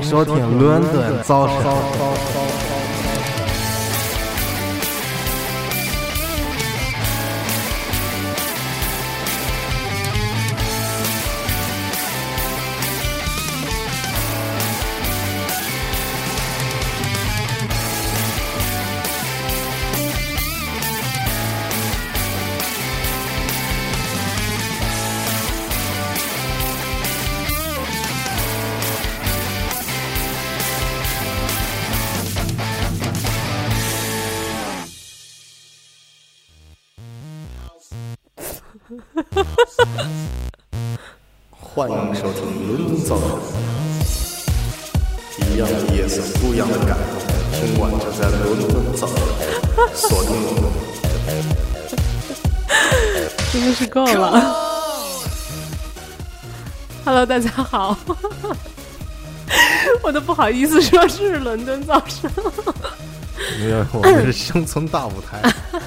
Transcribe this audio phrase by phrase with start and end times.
[0.00, 2.49] 迎收听伦敦早晨。
[57.30, 57.96] 大家好，
[60.02, 62.28] 我都不好意思说是伦敦早晨。
[63.60, 65.40] 因为我们是乡村大舞台，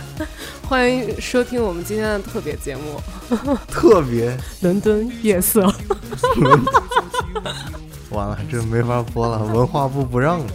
[0.65, 3.01] 欢迎收听我们今天的特别节目
[3.67, 5.65] 特别《伦敦夜色》。
[8.11, 10.45] 完了，这没法播了，文化部不让了。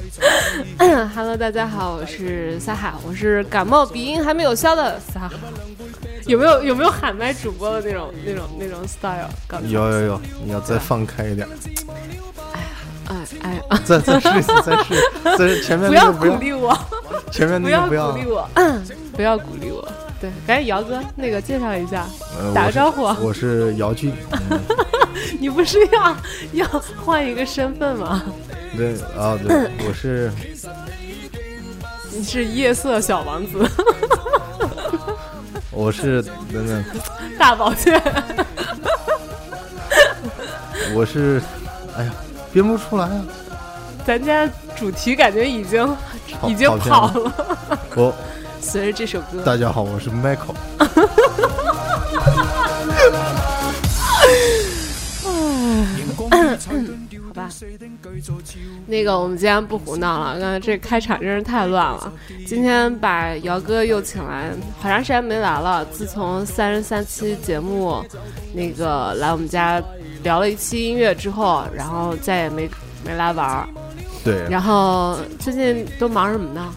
[1.14, 5.32] Hello，大家好，我是撒哈，我是感冒鼻音还没有消的撒哈。
[6.28, 9.28] 有没有有没有喊麦主播的那种那种那种 style？
[9.66, 11.48] 有有有，你要再放开一点，
[13.08, 13.80] 哎哎啊！
[13.84, 14.94] 再再试一次，再试，
[15.38, 16.78] 再前面不要不要，励我，
[17.32, 18.26] 前面不那个不要要鼓励。
[18.26, 18.84] 我，嗯，
[19.16, 19.88] 不要鼓励我。
[20.20, 22.06] 对，赶紧姚哥那个介绍一下，
[22.38, 24.12] 呃打个招呼我是姚俊，
[24.50, 24.60] 嗯
[25.40, 26.16] 你不是要
[26.52, 26.66] 要
[27.02, 28.22] 换一个身份吗？
[28.76, 30.30] 对啊，对，我是
[32.12, 33.66] 你是夜色小王子，
[35.78, 36.20] 我是
[36.52, 36.84] 等等，
[37.38, 38.02] 大宝剑。
[40.92, 41.40] 我是，
[41.96, 42.12] 哎呀，
[42.52, 43.24] 编不出来啊。
[44.04, 44.44] 咱家
[44.74, 45.96] 主题感觉已经
[46.48, 47.32] 已经跑了，
[47.94, 48.12] 我
[48.60, 49.40] 随着这首歌。
[49.44, 50.56] 大家好，我是 Michael。
[58.86, 62.12] 那个我们今天不胡闹了，刚才这开场真是太乱了。
[62.46, 64.50] 今天把姚哥又请来，
[64.80, 65.84] 好长时间没来了。
[65.86, 68.04] 自从三十三期节目
[68.52, 69.80] 那个来我们家
[70.24, 72.68] 聊了一期音乐之后，然后再也没
[73.04, 73.68] 没来玩儿。
[74.24, 76.72] 对，然后最近都忙什么呢？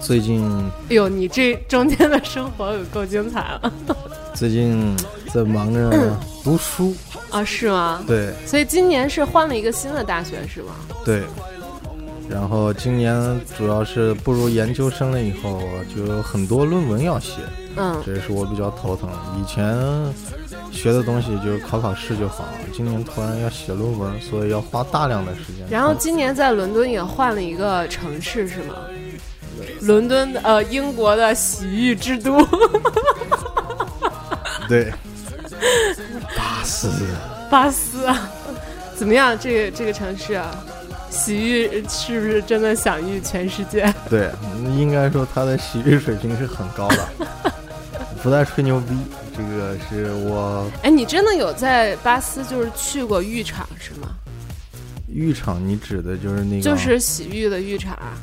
[0.00, 0.42] 最近
[0.88, 3.72] 哎呦，你这中间的生活可够精彩了
[4.36, 4.94] 最近
[5.32, 6.14] 在忙着
[6.44, 6.94] 读书，
[7.30, 7.42] 啊？
[7.42, 8.04] 是吗？
[8.06, 10.74] 对所以今年是换了一个新的大学是吗？
[11.04, 11.22] 对。
[12.28, 15.62] 然后今年主要是步入研究生了以后，
[15.94, 17.36] 就有很多论文要写，
[17.76, 19.08] 嗯，这也是我比较头疼。
[19.40, 19.74] 以前
[20.72, 25.64] 学的东西就是考考试就好，今年突然要写论文，所以要花大量的时间。
[25.70, 28.74] 然后今年在伦敦也换了一个城市是吗？
[29.82, 32.36] 伦敦呃，英国的洗浴之都。
[34.68, 34.92] 对，
[36.36, 36.88] 巴斯
[37.50, 38.30] 巴斯啊，
[38.96, 39.38] 怎么样？
[39.38, 40.50] 这个这个城市啊，
[41.10, 43.92] 洗浴是不是真的享誉全世界？
[44.10, 44.30] 对，
[44.76, 47.08] 应该说它的洗浴水平是很高的，
[48.22, 48.96] 不带吹牛逼。
[49.36, 54.08] 这个是我哎，你真的有在巴斯就是去过浴场是吗？
[55.08, 58.16] 浴场，你指的就是那个，就是洗浴的浴场啊？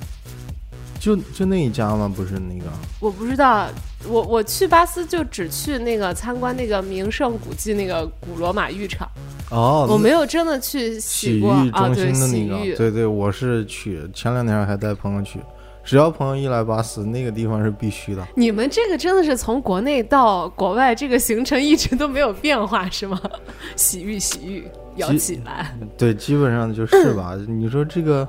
[1.03, 2.09] 就就那一家吗？
[2.15, 2.71] 不是那个，
[3.01, 3.67] 我不知道，
[4.07, 9.05] 我我去巴斯就只去那个参观那个名胜古迹那个古罗马浴场，
[9.51, 12.75] 哦，我没有真的去洗过浴啊，中对，心的那个，洗浴。
[12.77, 15.41] 对对，我是去，前两天还带朋友去。
[15.83, 18.25] 只要朋友一来巴斯，那个地方是必须的。
[18.37, 23.19] 你们这个真的是从国内到国外，这个行程一直都没有变化是吗？
[23.75, 27.37] 洗浴洗浴摇起来，对，基本上就是吧。
[27.49, 28.25] 你说这个，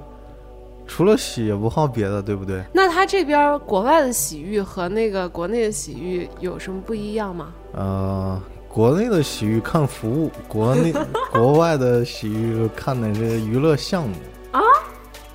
[0.86, 2.62] 除了洗也不好别的，对不对？
[2.72, 7.48] 那他这边国外的洗浴和那个国内的洗浴有什么不一样吗？
[7.72, 10.94] 呃，国内的洗浴看服务，国内
[11.32, 14.14] 国外的洗浴看的是娱乐项目
[14.52, 14.60] 啊。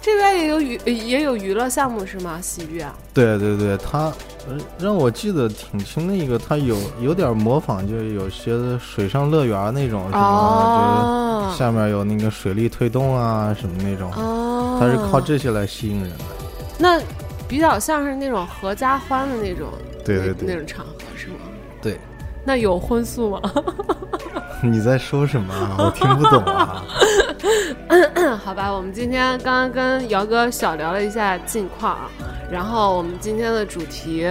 [0.02, 2.40] 这边也有娱也有娱乐项目是吗？
[2.42, 2.96] 洗浴啊？
[3.14, 4.12] 对对对，它
[4.48, 14.39] 呃让我记得挺清的一个，它有有点模仿，就有些水上乐园那种什么，哦就是下面有那个水力推动啊什么那种，哦，
[14.80, 16.26] 它是靠这些来吸引人的。
[16.78, 17.02] 那
[17.48, 19.68] 比较像是那种合家欢的那种，
[20.06, 21.36] 对对对那种场合是吗？
[21.82, 22.00] 对，
[22.46, 23.42] 那有荤素吗？
[24.64, 25.76] 你在说什么啊？
[25.80, 26.84] 我听不懂啊。
[28.44, 32.10] 好吧，我们今天刚刚跟姚哥小聊了一下近况啊，
[32.52, 34.28] 然后我们今天的主题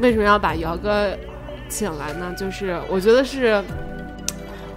[0.00, 1.08] 为什么要把姚哥
[1.68, 2.34] 请来呢？
[2.36, 3.62] 就是我觉得是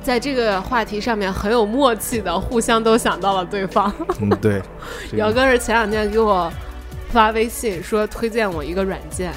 [0.04, 3.94] 在这个话题上面很有默契的，互相都想到了对方。
[4.20, 4.62] 嗯，对。
[5.10, 6.52] 这个 姚哥是前两天给我
[7.10, 9.32] 发微信说推荐我一个软件，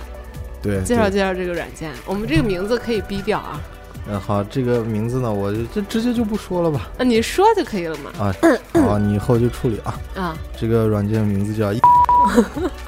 [0.63, 1.91] 对对介绍介绍这个软件。
[2.07, 3.61] 我们这个名字可以逼掉啊，
[4.09, 6.89] 嗯，好，这个名字呢，我就这直接就不说了吧。
[6.99, 8.11] 啊，你说就可以了嘛。
[8.19, 8.35] 啊，
[8.87, 10.01] 好，你以后就处理啊。
[10.15, 11.81] 啊，这个软件名字叫一，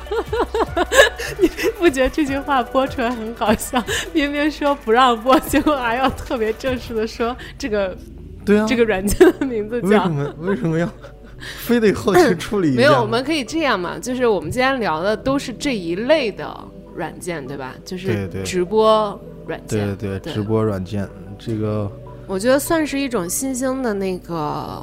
[1.79, 3.83] 不觉得这句话播出来很搞笑？
[4.13, 7.97] 明明说不让播，结果还要特别正式的说这个
[8.45, 10.11] 对啊，这个软件的名字叫为什。
[10.11, 10.89] 么为什么要
[11.61, 12.89] 非得后期处理一下呢？
[12.89, 16.49] 没有，我们可以这样嘛，就是我们今天聊的都是这一类的
[16.95, 17.75] 软件，对吧？
[17.85, 19.97] 就是直播软件对件。
[19.97, 21.07] 对对直播软件
[21.39, 21.91] 这个
[22.27, 24.83] 我觉得算是一种新兴的那个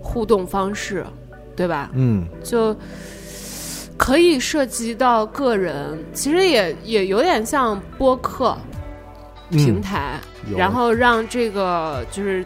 [0.00, 1.04] 互动方式，
[1.56, 1.90] 对吧？
[1.94, 2.74] 嗯就
[4.02, 8.58] 可以涉及到个人，其实也也有点像播客
[9.48, 10.18] 平嗯，台，
[10.50, 12.44] 有然后让这个就是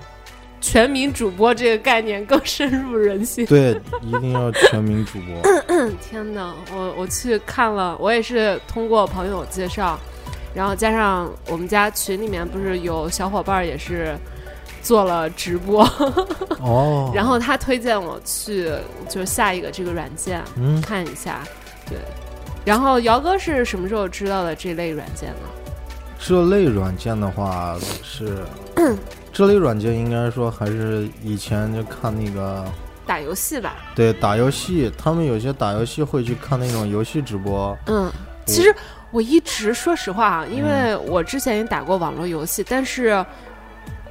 [0.60, 3.46] 全民主播这个概念更深入人心。
[3.46, 5.42] 对，一定要全民主播。
[5.98, 9.98] 天哪，我我去看了，我也是通过朋友介绍，
[10.54, 14.14] 然后加上我们家群里面不是有小伙伴也是
[14.86, 15.82] 做了直播，
[16.62, 18.70] 哦，然后他推荐我去
[19.08, 21.40] 就是下一个这个软件嗯，看一下，
[21.90, 21.98] 对。
[22.64, 25.48] 然后姚哥是什么时候知道的这类软件呢？
[26.20, 28.44] 这类软件的话是，
[29.32, 32.64] 这类软件应该说还是以前就看那个
[33.04, 37.76] 打游戏吧，对打游戏，他们有些打游戏会去看那种游戏直播。
[37.86, 38.10] 嗯，
[38.46, 38.74] 其实
[39.10, 43.24] 我一直说实话啊，因为我之前也打过网络游戏，但是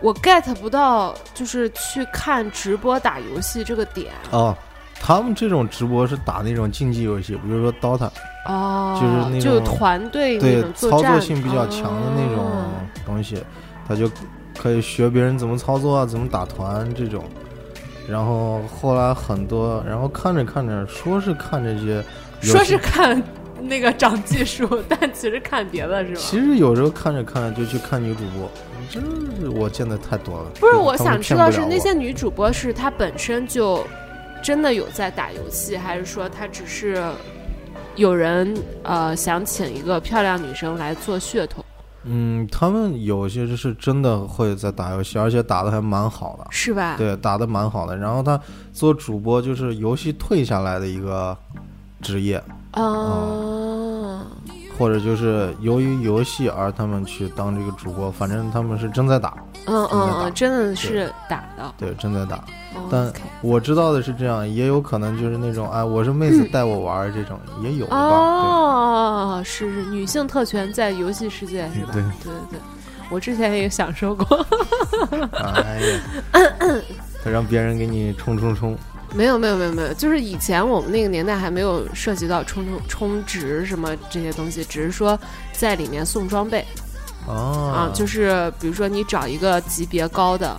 [0.01, 4.55] 我 get 不到就是去看直播打游戏这个点哦，
[4.99, 8.09] 他们这种直播是打那种竞技游戏，比如说 DOTA，
[8.45, 12.65] 哦，就是那就种团队那对操作性比较强的那种哦
[13.05, 13.41] 东西，
[13.87, 14.09] 他就
[14.57, 17.23] 可以学别人怎么操作啊，怎么打团这种。
[18.07, 22.03] 然后后来很多，然后看着看着，说是看这些，
[22.39, 23.19] 说是看
[23.61, 26.19] 那个长技术， 但其实看别的是吧？
[26.19, 28.49] 其实有时候看着看着就去看女主播，
[28.89, 30.49] 这是我见的太多了。
[30.59, 33.85] 不是，我想知道是那些女主播是她本身就
[34.43, 37.03] 真的有在打游戏，还是说她只是
[37.95, 41.63] 有人呃想请一个漂亮女生来做噱头，
[42.03, 46.45] 嗯，他们有些是真的会在打游戏，而且打的还蛮好的。
[46.51, 46.95] 是吧？
[46.97, 47.95] 对，打的蛮好的。
[47.97, 48.39] 然后他
[48.73, 51.35] 做主播就是游戏退下来的一个
[52.01, 52.41] 职业，
[52.75, 54.21] 哦，
[54.77, 59.33] 或者就是由于游戏而他们去当这个主播，反正他们是正在打，
[59.65, 60.27] 嗯嗯真的打。
[60.27, 61.73] 嗯，真的是打的。
[61.77, 62.37] 对，正在打。
[62.37, 62.41] 哦
[62.91, 63.11] 但
[63.41, 67.97] 我知道的是这样，也有可能就是那种哎，我是妹子带我玩儿这种也有吧。
[67.97, 71.91] 哦，是是，女性特权在游戏世界是吧？
[71.93, 72.01] 对。
[72.01, 72.33] 对对。
[72.51, 72.59] 对，
[73.09, 74.45] 我之前也享受过。
[75.09, 76.01] 对，哎呀，
[77.23, 78.77] 他让别人给你冲冲冲，
[79.15, 85.17] 没有没有没有没有，就是以前我们那个年代还没有涉及到充充充值什么这些东西，只是说
[85.53, 86.65] 在里面送装备
[87.25, 87.71] 哦。
[87.73, 90.57] 啊，就是比如说你找一个级别高的，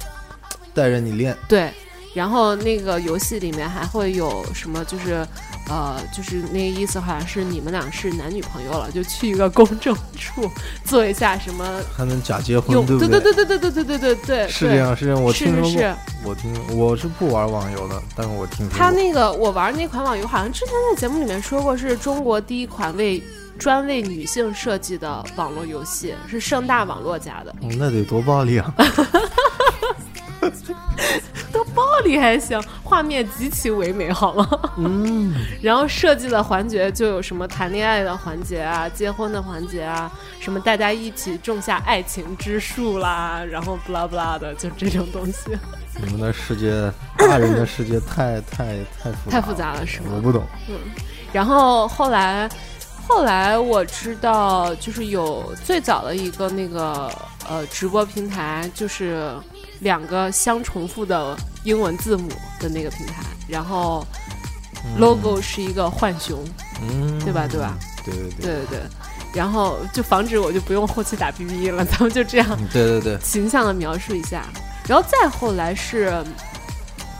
[0.72, 1.70] 带着你练，对，
[2.14, 5.26] 然后那个游戏里面还会有什么，就是
[5.68, 10.48] 呃，就是那个意思，好像是你们俩是男女朋友了，就去一个公证处
[10.84, 11.64] 做一下什么
[11.96, 15.94] 还能假结婚，对不对对对对对对对对对，是这样，是这样，我听说过，是是，
[16.24, 18.78] 我听我是不玩网游的，但是我听说过。
[18.78, 23.22] 他那个我玩那款网游，好像之前在节目里面说过，是中国第一款为
[23.58, 27.50] 专为女性设计的网络游戏，是盛大网络家的。
[27.62, 28.72] 哦那得多暴力啊！
[31.74, 34.48] 暴力还行，画面极其唯美，好吗？
[34.78, 40.10] 嗯，然后设计的环节就有什么谈恋爱的环节啊，结婚的环节啊，
[40.40, 45.56] 什么大家一起种下爱情之树啦，然后不拉不拉的，就这种东西，
[46.00, 50.10] 你们的世界，大人的世界太太太复杂，太复，杂了，是吗？
[50.14, 50.44] 我不懂。
[50.68, 50.74] 嗯
[51.32, 52.48] 然后后来，
[53.06, 57.10] 后来我知道，就是有最早的一个那个
[57.46, 59.34] 呃直播平台，就是
[59.80, 62.28] 两个相重复的英文字母
[62.60, 64.06] 的那个平台，然后
[64.98, 66.44] ，logo 是一个浣熊，
[66.82, 67.46] 嗯，对吧？
[67.50, 67.76] 对吧？
[68.04, 68.80] 对对对对对对。
[69.34, 74.46] 然后就防止我就不用后期打 B B 了，咱们就这样嗯对对对，形象的描述一下。
[74.88, 76.24] 然后再后来是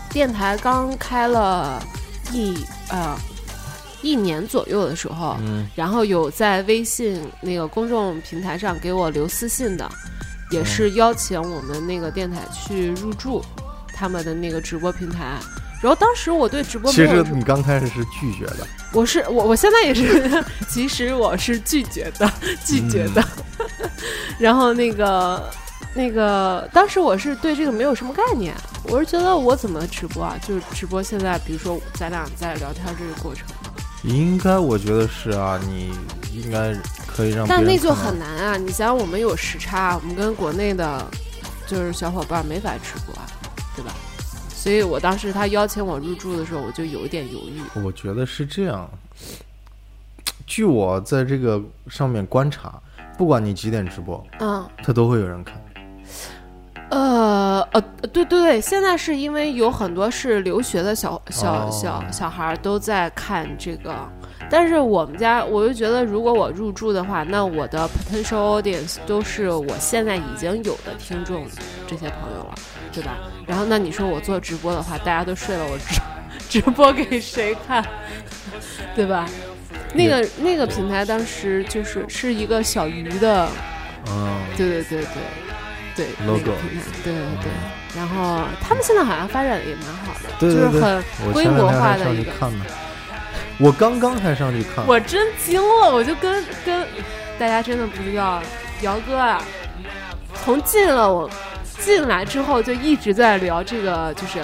[0.09, 1.79] 电台刚开了
[2.31, 3.15] 一呃
[4.01, 9.87] 一年左右的时候，嗯然后有在微信那个公众平台上给我留私信的，
[10.49, 13.43] 也是邀请我们那个电台去入驻
[13.93, 15.37] 他们的那个直播平台。
[15.79, 22.27] 然后当时我对直播其实你刚开始是拒绝的，我是我我现在也是，其实我是拒绝的，
[22.65, 23.23] 拒绝的。
[24.39, 25.47] 然后那个
[25.93, 30.35] 那个，当时我是对这个没有什么概念，我是觉得我怎么直播啊？
[30.47, 33.45] 就是直播现在，比如说咱俩在聊天这个过程，
[34.01, 35.91] 应该我觉得是啊，你
[36.41, 36.73] 应该
[37.07, 37.47] 可以让。
[37.47, 38.57] 但那就很难啊！
[38.57, 41.05] 你想，我们有时差，我们跟国内的，
[41.67, 43.25] 就是小伙伴没法直播啊，
[43.75, 43.91] 对吧？
[44.49, 47.61] 所以我当时他邀请我入住的时候，我就有一点犹豫。
[47.83, 48.89] 我觉得是这样。
[50.45, 52.81] 据我在这个上面观察，
[53.17, 55.61] 不管你几点直播，嗯，他都会有人看。
[56.89, 57.81] 呃呃，
[58.13, 63.93] 对对对，现在是因为有很多是留学的小小哦小小孩儿都在看这个，
[64.49, 71.45] 但是我们家我就觉得，如果我入驻的话，那我的 potential audience 都是我现在已经有的听众
[71.85, 72.55] 这些朋友了，
[72.93, 73.17] 对吧？
[73.45, 75.99] 然后那你说我做直播的话，大家都睡了，我直
[76.61, 77.83] 直播给谁看，
[78.95, 79.27] 对吧？
[79.93, 83.49] 那个那个平台当时就是是一个小鱼的
[84.09, 85.07] 嗯，对对对对
[85.95, 87.51] 对 Logo 那个平台，对对对。
[87.95, 92.31] 然后他们现在好像发展的也蛮好的，就是很规模化的一个。
[93.59, 96.85] 我刚刚才上去看，我真惊了，我就跟跟
[97.39, 98.41] 大家真的不知道，
[98.81, 99.43] 姚哥啊，
[100.43, 101.29] 从进了我
[101.79, 104.39] 进来之后就一直在聊这个，就是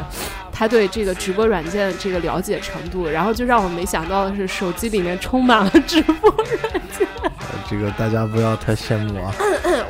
[0.51, 7.07] 他对这个直播软件这个了解程度，然后就让我没想到的是，手机里面充满了直播软件。
[7.21, 7.29] 呃
[7.69, 9.33] 这个大家不要太羡慕啊。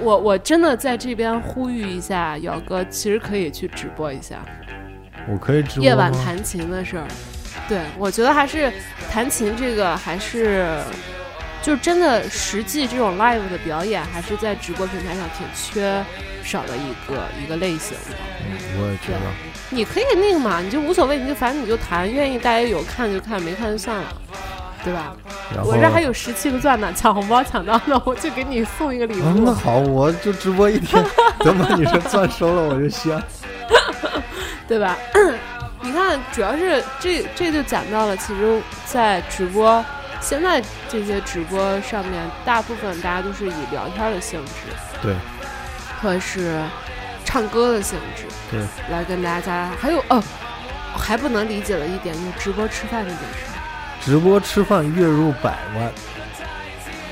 [0.02, 4.38] 我我真的在这边呼吁一下，姚哥，其实可以去直播一下。
[5.30, 5.84] 我可以直播？
[5.84, 7.08] 夜晚弹琴的事儿，
[7.68, 8.72] 对我觉得还是
[9.12, 10.78] 弹琴这个还是，
[11.62, 16.04] 就真的实际这种 live 的表演，还是在直播平台上挺缺
[16.44, 18.16] 少的一个一个类型的。
[18.46, 19.20] 嗯，我也觉得。
[19.70, 24.14] 你可以那个嘛，你就无所谓，你就反正你就弹，愿意大家有看就看，没看就算了，
[24.84, 25.16] 对吧？
[25.64, 29.54] 我这还有十七个钻呢，抢红包抢到了，我就给你送一个礼物，那物。
[29.54, 31.04] 好，我就直播一天，
[31.40, 33.20] 等把你这钻收了我就香。
[34.68, 34.98] 对吧？
[35.84, 39.84] 你看，主要是这这就讲到了，其实，在直播
[40.22, 44.52] 现在这些直播上面，大部分大家都是以聊天的性质，
[45.02, 45.14] 对
[46.02, 46.62] 或者是
[47.26, 49.70] 唱歌的性质对，来跟大家。
[49.78, 50.24] 还有哦，
[50.98, 53.46] 还不能理解的一点就是直播吃饭这件事。
[54.00, 55.92] 直播吃饭月入百万，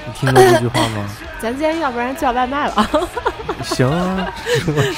[0.06, 1.10] 你听过这句话吗？
[1.42, 2.90] 咱今天要不然叫外卖了，
[3.64, 4.34] 行啊，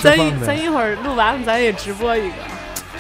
[0.03, 0.15] 咱。
[0.45, 2.35] 咱一会儿录完了，咱也直播一个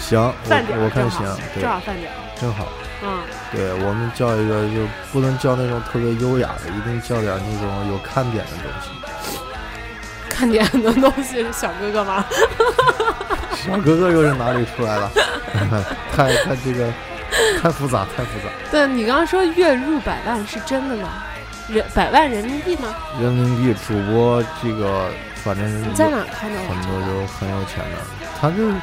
[0.03, 2.15] 行，饭点我我看行，对正，好饭点儿。
[2.39, 2.67] 正好。
[3.05, 3.19] 嗯，
[3.51, 8.89] 对我们叫一个就不能叫那种特别优雅的，一定叫点那种有看点的东西。
[10.29, 12.25] 看点的东西是小哥哥吗？
[13.55, 15.11] 小哥哥又是哪里出来了？
[16.15, 16.91] 太太这个
[17.61, 18.49] 太复杂，太复杂。
[18.71, 21.09] 对你刚刚说月入百万是真的吗？
[21.69, 22.93] 人百万人民币吗？
[23.21, 27.07] 人民币主播这个，反正你在哪看到很多的？
[27.07, 27.97] 就很有钱的，
[28.39, 28.73] 他就是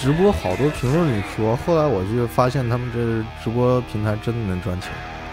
[0.00, 2.98] 直播好多评论里说，后来我就发现他们这
[3.42, 4.90] 直播平台真的能赚钱。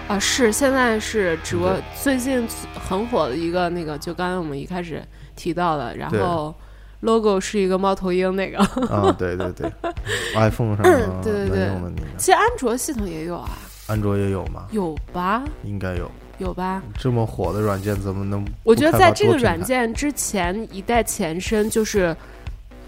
[0.07, 5.03] 啊，是现在是直播最近很火的一个那个，就刚才我们一开始
[5.35, 6.53] 提到的，然后
[7.01, 8.57] logo 是一个猫头鹰那个。
[8.87, 9.71] 啊，对对对，
[10.35, 11.69] iPhone 上嗯对对对
[12.17, 13.49] 其实安卓系统也有啊，
[13.87, 14.65] 安卓也有吗？
[14.71, 15.43] 有吧？
[15.63, 16.09] 应该有。
[16.37, 16.83] 有吧？
[16.99, 18.45] 这么火的软件怎么能？
[18.63, 22.15] 我觉得在这个软件之前一代前身就是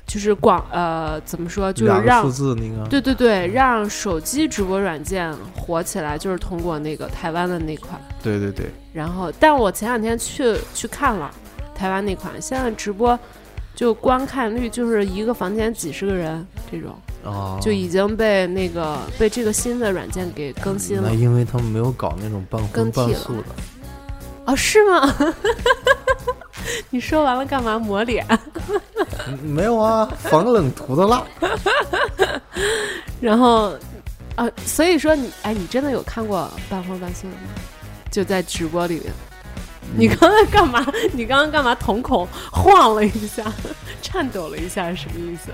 [0.07, 8.01] 就是广呃怎么说，就是让数字那个，对对对，让手机直播软件火起来，就是通过那个台湾的那款。
[8.23, 11.29] 对对对，然后，但我前两天去去看了
[11.75, 13.19] 台湾那款，现在直播
[13.75, 21.13] 就观看率就是一个房间几十个人这种，哦，就已经被那个被这个新的软件给更新了那。
[21.13, 23.43] 因为他们没有搞那种半荤半素的，
[24.47, 25.15] 哦，是吗？
[26.89, 28.25] 你说完了干嘛抹脸？
[29.27, 31.23] 嗯没有啊，防冷涂的蜡。
[33.19, 33.73] 然后
[34.35, 37.49] 啊，所以说你哎，你真的有看过半荤半素的吗？
[38.09, 39.11] 就在直播里面。
[39.95, 40.85] 你刚才干嘛？
[41.13, 41.75] 你刚刚干嘛？
[41.75, 43.43] 瞳孔晃了一下，
[44.01, 45.51] 颤抖了一下，是什么意思？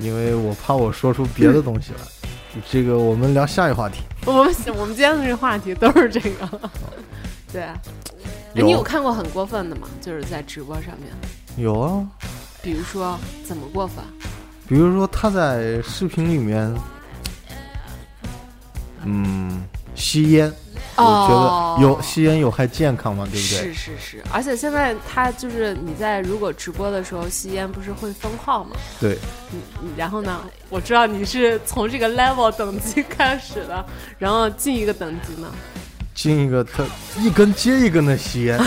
[0.00, 1.98] 因为我怕我说出别的东西来。
[2.70, 4.02] 这个我们聊下一话题。
[4.24, 6.48] 我们我们今天的这个话题都是这个，
[7.52, 7.64] 对。
[8.62, 9.88] 你有看过很过分的吗？
[10.00, 11.10] 就是在直播上面，
[11.56, 12.06] 有啊，
[12.62, 14.04] 比如说怎么过分？
[14.68, 16.74] 比如说他在视频里面，
[19.04, 19.62] 嗯，
[19.94, 20.50] 吸烟，
[20.96, 23.58] 我觉哦得有吸烟有害健康嘛，对不对？
[23.58, 28.76] 是是是，而且现在他就是你在如果直播的时候吸烟，不是会封号吗？
[29.00, 29.18] 对，
[29.52, 33.84] 嗯，嗯然后呢，我知道你是从这个 level 等级开始的，
[34.18, 35.52] 然后进一个等级呢，
[36.14, 36.84] 进一个他
[37.18, 38.60] 一根接一根的吸烟，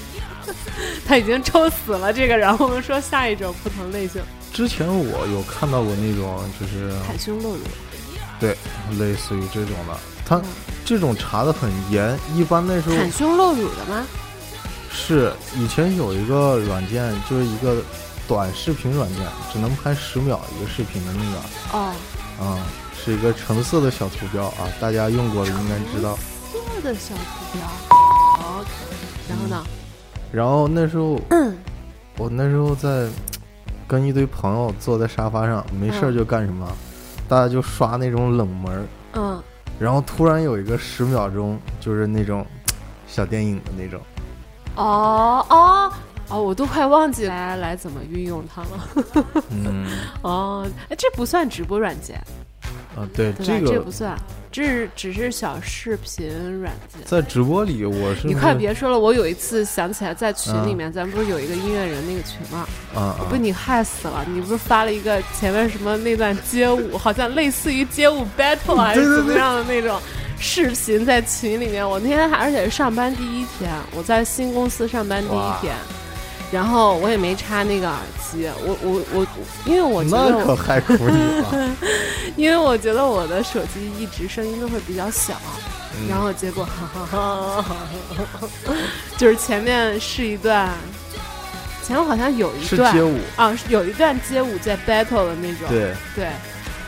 [1.06, 4.22] 他已经抽死了这个，然后我们说下一种不同类型，
[4.52, 7.60] 之前我有看到过那种，就是袒胸露乳，
[8.40, 8.56] 对，
[8.98, 10.44] 类似于这种的，他嗯。
[10.86, 14.06] 这种查的很严，一般那时候袒胸露乳的吗？
[14.92, 17.82] 是以前有一个软件，就是一个
[18.28, 21.36] 短视频软件，只能拍十秒一个视频的那个，
[21.76, 21.92] 哦，
[22.38, 22.62] 啊、
[23.04, 26.16] 是一个橙色的小图标啊，大家用过的应该知道。
[26.16, 26.35] 这
[26.86, 27.66] 的小图标
[28.60, 28.68] ，OK，
[29.28, 29.64] 然后呢？
[30.32, 31.18] 然后那时候，
[32.16, 33.08] 我那时候在
[33.88, 36.64] 跟一堆朋友坐在沙发上，没事儿就干什么，
[37.28, 39.42] 大家就刷那种冷门，嗯，
[39.80, 42.46] 然后突然有一个十秒钟，就是那种
[43.08, 44.00] 小电影的那种，
[44.76, 45.92] 哦哦
[46.28, 49.34] 哦，我都快忘记来来怎么运用它了。
[49.50, 49.86] 嗯，
[50.22, 52.22] 哦，哎，这不算直播软件，
[52.96, 53.32] 啊，对？
[53.44, 54.16] 这个这不算，
[54.50, 56.28] 这是只是小视频
[56.60, 57.02] 软件。
[57.04, 62.66] 在直播里我是你快别说了，我有一次想起来，在群里面，咱不是有一个音乐人那个群吗？
[62.94, 64.24] 啊啊被你害死了！
[64.32, 70.00] 你不是发了一个前面什么那段街舞，好像类似于街舞 battle 还是怎么样的那种
[70.38, 71.86] 视频在群里面。
[71.86, 75.74] 我那天还而且是上班第一天，我在新公司上班第一天，
[76.52, 77.98] 然后我也没插那个耳
[78.30, 79.26] 机，我我我，
[79.64, 81.76] 因为我觉得我，可害苦你了。
[82.36, 85.34] 因为我觉得我的手机一直声音都会比较小。
[85.98, 87.74] 嗯然后结果，哈哈哈哈
[88.38, 88.74] 哈，
[89.16, 90.70] 就是前面是一段，
[91.82, 96.34] 前面好像有一段是街舞，啊，有一段街舞在 battle 的那种，对，对然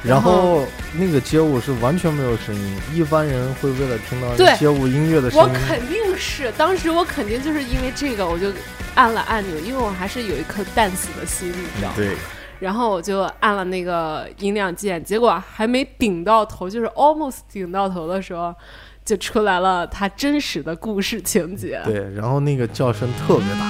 [0.05, 8.53] 然后后那个街舞是完全没有声音，一般人会为了听到街舞音乐的声音我，肯定是当时我肯定就是因为这个，我就
[8.95, 11.95] 按了按钮，因为我还是有一颗 dance 的心，你知道吗？
[11.97, 12.15] 对，
[12.61, 18.55] 然后我就按了那个音量键，结果还没顶到头，就是 almost 顶到头的时候，
[19.05, 21.81] 就出来了它真实的故事情节。
[21.85, 23.67] 对，然后那个叫声特别大，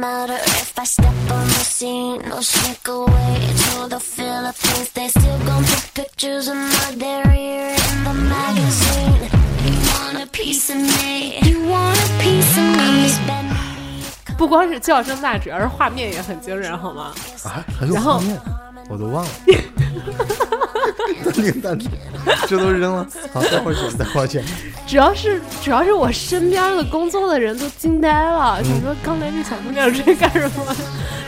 [0.00, 4.90] matter if I step on the scene or sneak away to the Philippines.
[4.94, 9.28] They still gon' put pictures of my derriere in the magazine.
[9.60, 11.38] You want a piece of me?
[11.42, 13.08] You want a piece of me?
[13.08, 13.50] Spend
[14.38, 17.12] 不光是叫声大，主要是画面也很惊人，好吗？
[17.44, 18.40] 啊，还有然后画面，
[18.88, 19.30] 我都忘了。
[22.48, 23.06] 这都扔了。
[23.32, 24.44] 好，待会儿剪，待会儿剪。
[24.86, 30.74] 主要是主要是我身边的工作的人都惊呆了，想说刚才这小姑娘这干什么？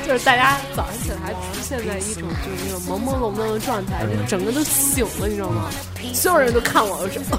[0.07, 5.71] 就是大家早上起来还出现在一种就是那种朦朦胧胧的状态，就整个都醒了，你知道吗？
[6.13, 7.39] 所有人都看我，我说，哦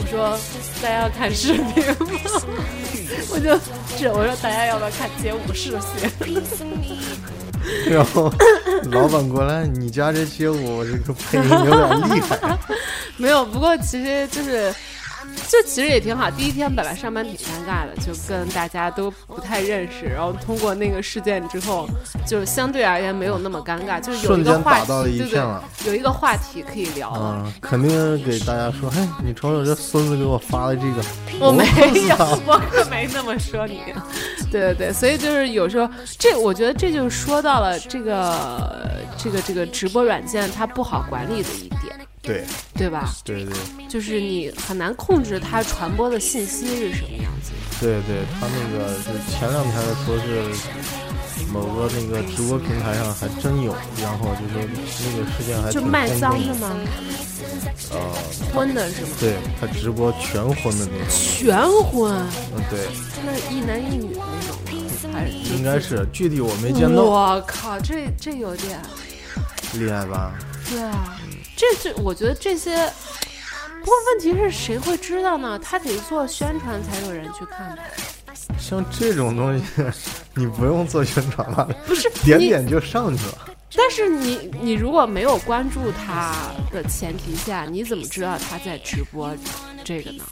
[0.00, 0.38] 我说
[0.82, 1.94] 大家要看视频吗？
[3.30, 3.56] 我就
[3.96, 5.78] 这我说大家要不要看街舞视
[6.24, 6.42] 频？
[7.90, 8.32] 然后
[8.92, 12.38] 老板过来，你家这街舞这个配音有点厉害。
[13.16, 14.74] 没有，不过其实就是，
[15.48, 16.30] 就其实也挺好。
[16.30, 21.88] 第一天本来上班挺尴尬的，就跟大家都不太认识，然后通过那个事件之后，
[22.26, 27.42] 就相对而言没有那么尴尬，就是有一瞬间个话题，打到了一对片了对，有一个话题可以聊了。
[27.44, 27.90] 嗯，肯定
[28.24, 31.02] 给大家说，嘿，你瞅瞅这孙子给我发的这个，
[31.40, 31.64] 我没
[32.08, 32.16] 有，
[32.46, 33.80] 我可没那么说你。
[34.50, 42.44] 对对对，所以就是有时候这，我觉得这就说到了这个这个这个直播软件它不好管理的一点，对
[42.76, 43.14] 对吧？
[43.24, 43.54] 对对
[43.88, 47.52] 就是你很难控制它传播的信息是什么样子。
[47.80, 56.74] 对对，他那个就前两天说是某个那个直播平台上还真有，然后就说那个事件还挺就卖脏的吗？
[57.92, 57.98] 呃，
[58.52, 59.08] 荤的是吗？
[59.20, 62.12] 对他直播全婚的那种，全荤，
[62.56, 62.88] 嗯，对，
[63.24, 65.12] 那是一男一女的那种吗？
[65.12, 68.80] 还是应该是，具体我没见到，我靠，这这有点，
[69.74, 70.32] 厉害吧？
[70.70, 71.14] 对啊，
[71.56, 72.90] 这这，我觉得这些。
[73.80, 75.58] 不过问题是谁会知道呢？
[75.58, 77.82] 他得做宣传才有人去看吧？
[78.58, 79.64] 像这种东西，
[80.34, 81.68] 你不用做宣传了？
[81.86, 83.50] 不是点点就上去了。
[83.76, 86.34] 但是你你如果没有关注他
[86.72, 89.36] 的前提下，你怎么知道他在直播
[89.84, 90.24] 这个呢？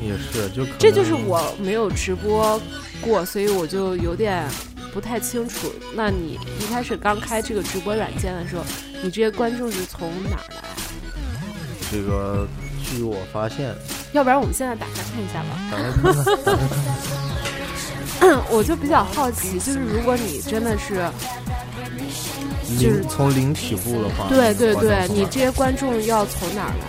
[0.00, 2.58] 也是，就这就是我没有直播
[3.02, 4.48] 过，所以我就有点
[4.94, 5.70] 不太清楚。
[5.94, 8.64] 那你一开始刚开这个直播软件的时候，
[9.02, 10.62] 你这些观众是从哪儿来？
[11.90, 12.46] 这个，
[12.82, 13.74] 据我发现，
[14.12, 15.58] 要不然我们现在打开看一下吧。
[18.50, 21.10] 我就比较好奇，就是如果你真的是，
[22.80, 26.84] 就是从零起步的话，对对对，你这些观众要从哪儿来？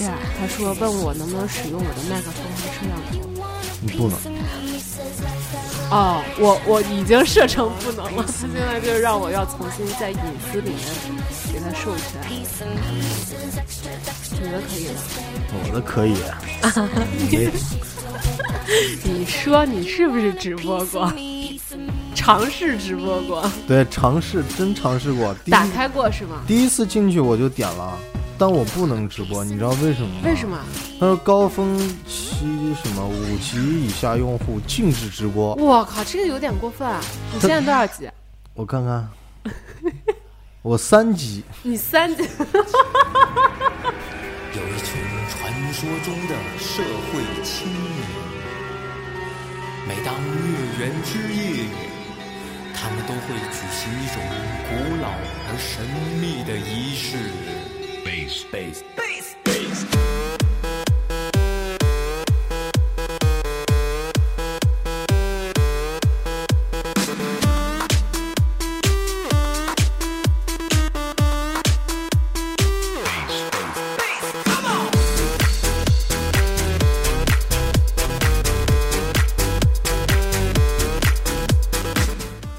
[0.00, 3.18] 哎呀，他说问我能不能使用我的麦克风和摄像头。
[3.80, 4.16] 你不能，
[5.92, 10.16] 哦，我我已经设成不能了，他 现在就让我要重新在隐
[10.50, 10.78] 私里面
[11.52, 12.18] 给他授权。
[14.32, 14.98] 你的可以吗？
[15.52, 16.16] 我的可以，
[17.36, 17.52] 没
[19.04, 21.12] 你说你是不是直播过？
[22.14, 23.50] 尝试直播过？
[23.68, 26.42] 对尝试真尝试过，打开过是吗？
[26.46, 27.98] 第一次进去我就点了，
[28.42, 30.22] 但我不能直播，你知道为什么吗？
[30.24, 30.48] 为什？
[30.48, 30.58] 么？
[30.98, 31.78] 他说高峰
[32.08, 37.00] 期什么五级以下用户禁止直播，我靠，这个有点过分啊！
[37.32, 38.08] 你现在多少级？
[38.54, 39.08] 我看看，
[40.62, 42.24] 我三级，你三级？
[42.26, 42.28] 有
[44.58, 45.00] 一群
[45.30, 47.94] 传说中的社会青年，
[49.86, 50.20] 每当月
[50.80, 51.68] 圆之夜，
[52.74, 54.20] 他们都会举行一种
[54.68, 55.10] 古老
[55.46, 55.86] 而神
[56.20, 57.30] 秘的仪式。
[58.04, 59.86] Base base base base。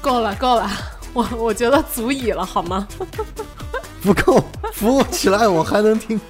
[0.00, 0.70] 够了够了，
[1.12, 2.86] 我我觉得足以了，好吗？
[4.04, 6.20] 不够，扶我起来，我还能听。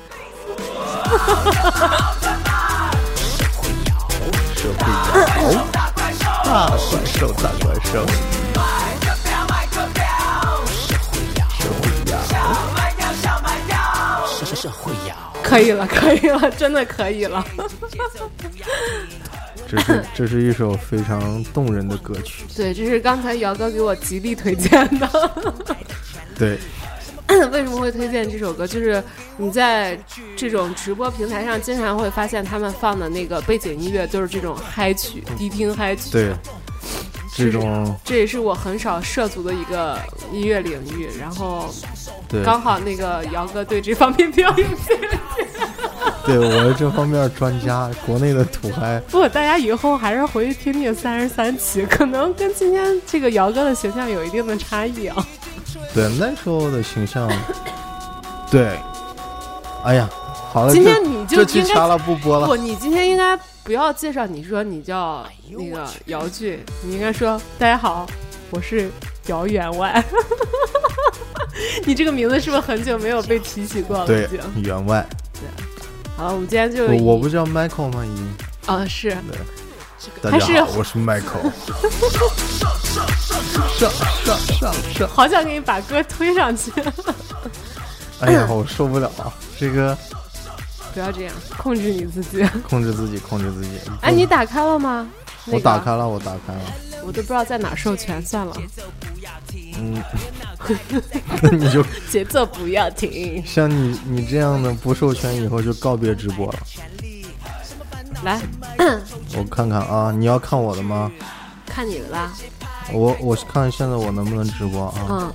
[4.55, 8.07] 社会摇，大怪兽，大怪兽，大怪兽。
[14.45, 17.45] 社社会摇，可以了，可以了，真的可以了。
[19.67, 25.09] 这是这是一首非常动人的歌曲，对，这是刚才姚哥给我极力推荐的。
[26.39, 26.59] 对，
[27.53, 28.67] 为什么会推荐这首歌？
[28.67, 29.03] 就是
[29.37, 29.99] 你在
[30.37, 36.11] 这种直播平台上，经常会发现他们放的那个背景音乐都是这种嗨曲、迪厅嗨曲。
[36.11, 36.33] 对，
[37.37, 39.99] 这种这也是我很少涉足的一个
[40.33, 41.09] 音乐领域。
[41.19, 41.73] 然后，
[42.45, 45.09] 刚好那个姚哥对这方面比较有兴趣。
[46.27, 55.27] 对我是这方面专家，国内的土嗨，不大家以后还是回去听听三十三期，可能跟今天这个姚哥的形象有一定的差异啊。
[55.95, 57.31] 对那时候的形象，
[58.51, 58.79] 对，
[59.85, 60.09] 哎呀，
[60.53, 68.07] 好了，今天你就应该这期掐了不播不，了，你今天应该不要介绍，你说你叫那个姚俊，你应该说大家好，
[68.51, 68.91] 我是
[69.27, 70.03] 姚员外。
[71.87, 74.07] 你这个名字是不是很久没有被提起过了？
[74.07, 75.43] 对已经。，员外，对
[76.17, 78.05] 好了，我们今天就我我不叫 Michael 吗？
[78.05, 78.29] 已经，
[78.67, 79.17] 啊是
[80.21, 81.51] 大还是家好，我是 Michael。
[83.79, 85.09] 上上上上！
[85.09, 86.73] 好想给你把歌推上去，
[88.21, 89.97] 哎呀，我受不了了，这个
[90.93, 92.47] 不要这样，控制你自己。
[92.69, 93.79] 控制自己，控制自己。
[94.01, 95.09] 哎，你打开了吗？
[95.47, 96.61] 那我打开了，我打开了。
[97.05, 98.57] 我都不知道在哪授权，算了，
[99.77, 100.03] 嗯，
[101.43, 103.43] 那 你就节奏不要停。
[103.45, 106.59] 像你你这样的不授权，以后就告别直播了。
[108.23, 108.41] 来
[109.37, 111.13] 我看看啊，你要看我的吗？
[111.67, 112.33] 看你的啦，
[112.93, 114.95] 我我看现在我能不能直播啊？
[115.09, 115.33] 嗯，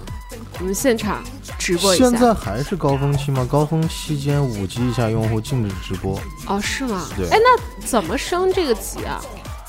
[0.60, 1.24] 我们现场
[1.58, 2.10] 直播一下。
[2.10, 3.46] 现在还是高峰期吗？
[3.50, 7.08] 高峰期间五级以下用户禁止直播，哦，是吗？
[7.16, 9.20] 对哎，那怎么升这个级啊？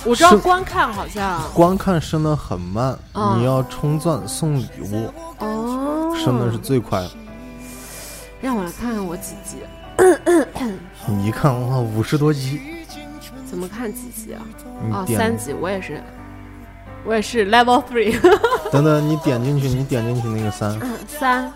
[0.05, 7.11] 我知道观看好像观看升的很慢，嗯你要充钻送礼物，哦，升的是最快的。
[8.41, 9.57] 让我来看看我几级，
[11.07, 12.59] 你一看哇，五十多级，
[13.45, 14.41] 怎么看几级啊？
[14.91, 16.03] 哦，三级，我也是，
[17.05, 18.15] 我也是 level three
[18.71, 21.53] 等等，你点进去，你点进去那个三，三，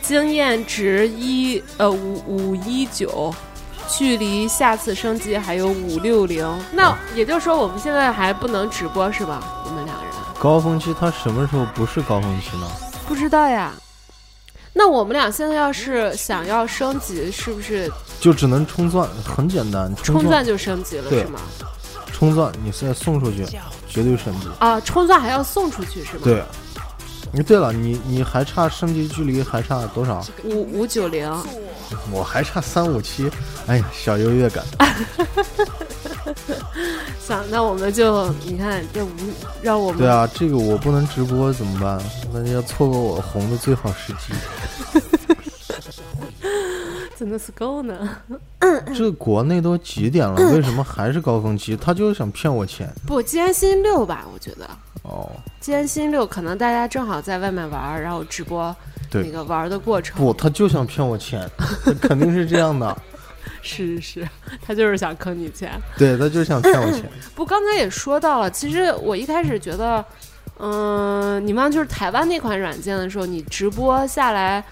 [0.00, 3.34] 经验值一呃五五一九，
[3.88, 6.46] 距离下次升级还有五六零。
[6.72, 9.62] 那也就是说，我们现在还不能直播是吧？
[9.66, 12.66] 我们两个人高峰期他什么时候不是高峰期呢？
[13.06, 13.72] 不知道呀。
[14.72, 21.40] 那我们俩现在要是想要升级，是不是就只能充钻，很简单，钻充钻就升级了是吗？
[22.12, 23.44] 充钻，你现在送出去，
[23.88, 24.48] 绝对升级。
[24.58, 26.42] 啊，冲钻还要送出去是吗？，对，
[27.32, 30.24] 你对了，你你还差升级距离还差多少？
[30.44, 31.30] 五五九零，
[32.12, 33.30] 我还差三五七，
[33.66, 34.64] 哎呀，小优越感。
[37.18, 39.10] 行，那我们就你看这无
[39.62, 42.00] 让我们对啊，这个我不能直播怎么办？
[42.32, 44.32] 那要错过我红的最好时机。
[47.18, 48.08] 怎么是够呢？
[48.96, 51.76] 这国内都几点了，为什么还是高峰期？
[51.76, 52.88] 他就是想骗我钱。
[53.04, 54.70] 不，今天星期六吧，我觉得
[55.02, 55.28] 哦，
[55.58, 58.74] 今天星期六，可能大家正好在外面玩儿，然后直播
[59.10, 60.16] 对那个玩儿的过程。
[60.16, 61.44] 不，他就想骗我钱，
[62.00, 62.96] 肯定是这样的。
[63.62, 64.28] 是是是，
[64.64, 65.72] 他就是想坑你钱。
[65.96, 67.02] 对，他就是想骗我钱。
[67.34, 70.04] 不，刚才也说到了，其实我一开始觉得，
[70.60, 74.64] 嗯、你忘就是台湾那款软件的时候，你直播下来，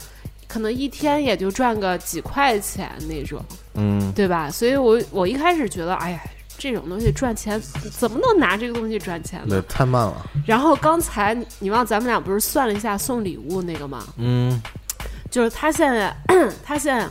[0.49, 4.51] 可能一天也就赚个几块钱那种，嗯，对吧？
[4.51, 6.21] 所以我我一开始觉得，哎呀。
[6.59, 7.61] 这种东西赚钱
[7.99, 10.27] 怎么能拿这个东西赚钱对呢？，太慢了。
[10.47, 14.07] 然后刚才你你忘咱们俩不是算了一下送礼物那个吗？
[14.17, 14.59] 嗯，
[15.31, 16.17] 就是他现在，
[16.65, 17.07] 他现在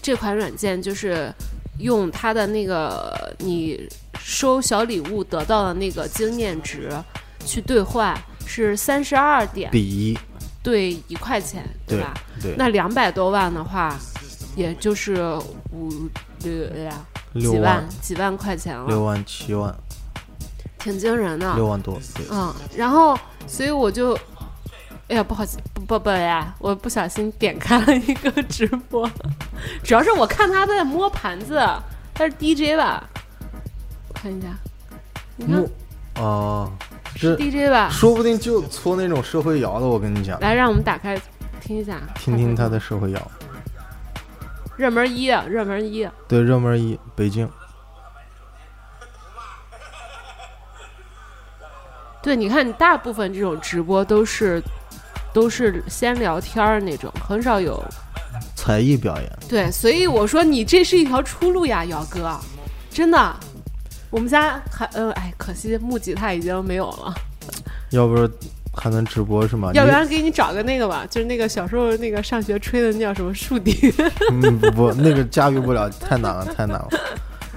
[0.00, 1.30] 这款软件就是
[1.78, 3.86] 用他的那个你
[4.18, 6.90] 收小礼物得到的那个经验值
[7.44, 10.18] 去兑换，是三十二点比一，
[10.66, 12.12] 兑一块钱，对吧？
[12.42, 13.96] 对，那两百多万的话，
[14.56, 15.14] 也就是
[15.70, 15.92] 五
[16.42, 16.52] 六
[16.82, 19.72] 呀几万万、几万块钱了，六万、七万、
[20.76, 21.54] 挺惊人的。
[21.54, 24.12] 六万多，对，嗯，然后所以我就，
[25.06, 29.08] 哎呀，不好意思，不不不呀，我不小心点开了一个直播，
[29.84, 31.64] 主要是我看他在摸盘子，
[32.12, 33.08] 他是 DJ 吧？
[34.08, 34.48] 我看一下，
[35.36, 35.70] 你看木
[36.20, 36.68] 啊，
[37.18, 37.88] 这 DJ 吧？
[37.90, 39.86] 说不定就搓那种社会摇的。
[39.86, 41.18] 我跟你讲，来，让我们打开
[41.60, 43.30] 听一下，听听他的社会摇。
[44.76, 47.48] 热门一，热门一，对，热门一，北京。
[52.22, 54.62] 对，你看你大部分这种直播都是
[55.32, 57.82] 都是先聊天儿那种，很少有
[58.54, 62.38] 才艺表演，对，所以我说你这是一条出路呀，姚哥，
[62.90, 63.36] 真的。
[64.10, 67.14] 我们家还嗯，哎，可惜木吉他已经没有了，
[67.90, 68.30] 要不是
[68.72, 69.70] 还能直播是吗？
[69.74, 73.92] 要不然给你找个那个吧，就是那个小时候那个上学吹的那叫什么竖笛，
[74.32, 76.88] 嗯不不，那个驾驭不了，太难了，太难了。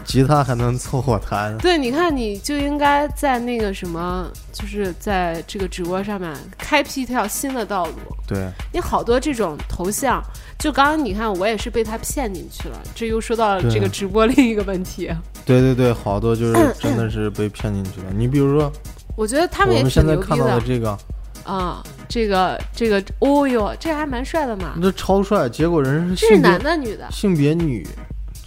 [0.09, 7.93] 吉他还能凑合弹，对，你看你就应该在那个什么，就是在这个直播上面开辟一条新的道路。
[8.27, 10.19] 对，你好多这种头像，
[10.57, 15.11] 就刚刚你看我也是被他骗进去了，这又说到了这个直播另一个问题。
[15.45, 18.07] 对对对，好多就是真的是被骗进去了。
[18.11, 18.71] 你比如说，
[19.15, 20.97] 我觉得他们也挺牛逼现在看到的的这个，
[21.43, 24.73] 啊、这个这个，哦哟，这还蛮帅的嘛。
[24.81, 27.87] 这超帅，结果人是这是男的女的性别女，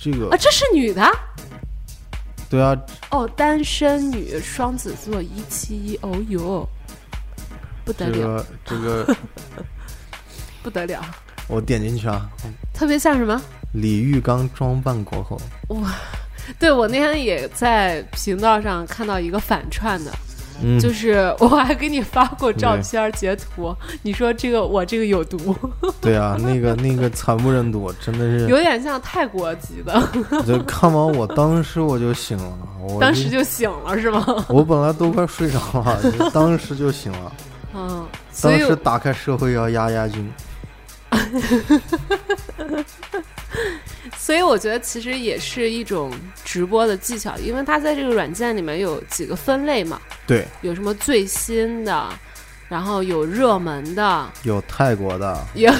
[0.00, 0.36] 这个啊？
[0.36, 1.00] 这是女的
[2.52, 6.68] 对啊，哦，单身女，双子座，一七一，哦哟，
[7.82, 8.12] 不得了。
[8.12, 9.16] 这了，个这个，
[10.62, 11.02] 不得了，
[11.48, 12.28] 我点进去啊，
[12.74, 13.40] 特别像什么？
[13.72, 15.94] 李玉刚装扮过后，哇
[16.58, 20.12] 对我那天也在频道上看到一个反串的，
[20.60, 25.56] 嗯，就是我还给你发过照片截图，你说这个我这个有毒，
[26.00, 30.08] 对啊，那个那个惨不忍睹，真的是，有点像泰国籍的，
[30.46, 34.24] 这看完我当时我就醒了，我当时就醒了是吗？
[34.48, 37.32] 我本来都快睡着了，当时就醒了，
[37.74, 38.06] 嗯，
[38.42, 40.32] 当时打开社会要压压惊，
[44.18, 46.12] 所以我觉得其实也是一种
[46.44, 52.08] 直播的技巧，因为它在这个软件里面有几个分类嘛，对，有什么最新的，
[52.68, 55.72] 然后有热门的，有泰国的，有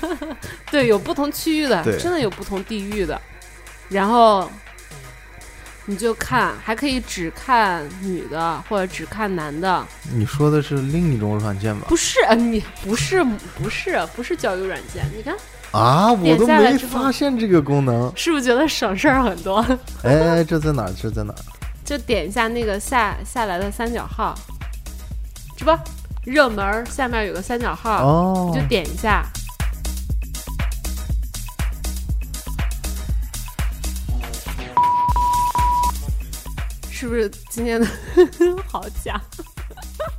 [0.70, 3.20] 对有不同区域的，真的有不同地域的，
[3.88, 4.50] 然后
[5.86, 11.86] 你就看，还可以只看女的或者只看男的，你说的是另一种软件吧？
[11.88, 13.24] 不是呃你不是
[13.58, 15.34] 不是不是交友软件，你看
[15.72, 18.12] 啊，我点都没发现这个功能。
[18.16, 19.64] 是不是觉得省事儿很多？
[20.02, 20.92] 哎，这在哪儿？
[21.00, 21.38] 这在哪儿？
[21.84, 24.34] 就点一下那个下下来的三角号，
[25.56, 25.70] 这不
[26.24, 29.24] 热门下面有个三角号，哦你就点一下。
[36.90, 37.86] 是不是今天的
[38.68, 39.18] 好假？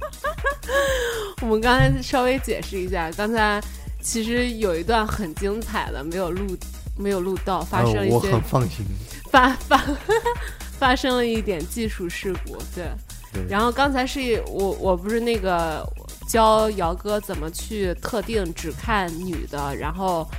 [1.42, 3.62] 我们刚才稍微解释一下，刚才
[4.02, 6.58] 其实有一段很精彩的没有录，
[6.98, 8.86] 没有录到，发生了呃我一些很放心。
[9.30, 9.82] 发发
[10.78, 12.86] 发生了一点技术事故，对。
[13.34, 15.88] 对然后刚才是我我不是那个
[16.28, 20.30] 教姚哥怎么去特定只看女的，然后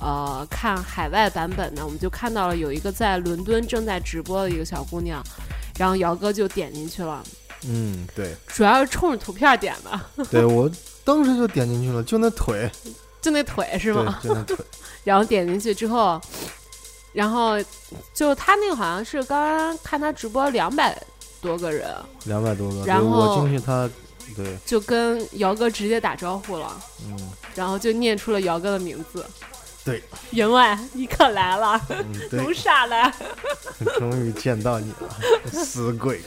[0.00, 5.22] 呃看海外版本的，我们就看到了有一个在伦敦正在直播的一个小姑娘，
[5.78, 7.22] 然后姚哥就点进去了，
[7.68, 10.24] 嗯，对，主要是冲着图片点的。
[10.24, 10.68] 对我
[11.04, 12.68] 当时就点进去了，就那腿，
[13.20, 14.56] 就那腿是吗？，就那腿，
[15.04, 16.20] 然后点进去之后，
[17.12, 17.54] 然后
[18.14, 20.96] 就他那个好像是刚刚看他直播两百
[21.40, 22.84] 多个人，两百多个。
[22.84, 23.88] 然后我后进去他，
[24.36, 29.24] 对，就跟姚哥直接打招呼了，嗯然后就念出了姚哥的名字。
[29.82, 30.02] 对，
[30.32, 33.12] 员外，你可来了，嗯对弄，啥来？
[33.98, 35.16] 终于见到你了，
[35.52, 36.20] 死鬼！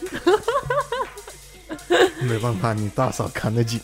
[2.21, 3.79] 没办法，你大嫂看得紧。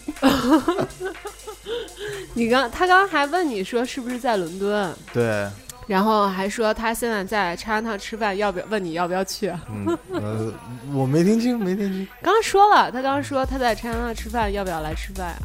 [2.34, 5.48] 你刚他刚刚还问你说是不是在伦敦，对，
[5.88, 9.52] 然后还说他现在在长安堂吃饭，要不要问你要不要去？
[9.70, 10.54] 嗯呃，
[10.94, 12.08] 我没听清，没听清。
[12.22, 15.39] 刚刚说了，他刚刚说他在长安堂吃饭，要不要来吃饭啊、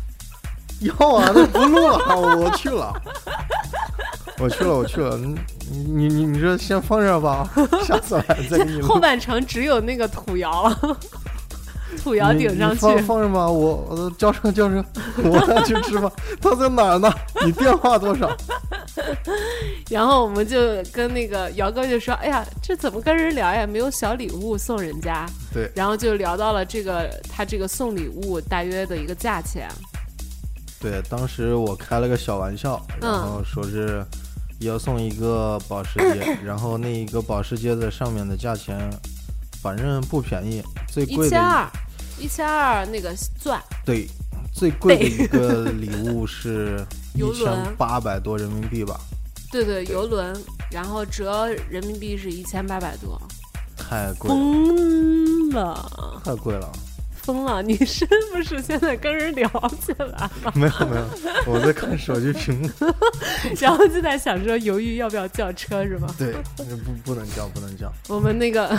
[0.81, 1.99] 要啊，那不录了，
[2.37, 2.92] 我去了，
[4.38, 5.16] 我去了，我去了。
[5.70, 7.49] 你你你你这先放这吧，
[7.87, 9.01] 下次来再给你录 后。
[9.01, 10.99] 半程只有那个土窑了，
[11.96, 12.80] 土窑顶上去。
[12.80, 14.85] 放放着吧，我我叫车叫车，
[15.22, 16.11] 我要去吃饭。
[16.40, 17.12] 他在哪儿呢？
[17.44, 18.35] 你电话多少？
[19.90, 23.66] 然后我们就跟那个姚哥就说：“哎呀，这怎么跟人聊呀？
[23.66, 29.68] 没有小礼物送人家。”对然后就聊到了这个他这个送礼物大约的一个价钱。
[30.80, 34.04] 对，当时我开了个小玩笑，然嗯后说是
[34.61, 38.78] 要送一个保时捷， 然后那一个保时捷的上面的价钱，
[39.62, 41.66] 反正不便宜，最贵的千二，
[42.18, 44.09] 一千二那个钻，对，
[44.53, 48.98] 最贵的一个礼物是 游一千轮八百多人民币吧，
[49.50, 50.35] 对对，游轮，
[50.70, 53.20] 然后折人民币是一千八百多，
[53.77, 56.72] 太贵了，疯了，太贵了。
[57.24, 57.62] 疯了！
[57.62, 59.48] 你是不是现在跟人聊
[59.80, 60.30] 起来了？
[60.54, 61.06] 没有没有，
[61.46, 62.68] 我在看手机屏幕。
[63.60, 66.06] 然后就在想说犹豫要不要叫车是吗？
[66.18, 66.64] 对，不
[67.04, 67.90] 不能叫，不能叫。
[68.08, 68.76] 我们那个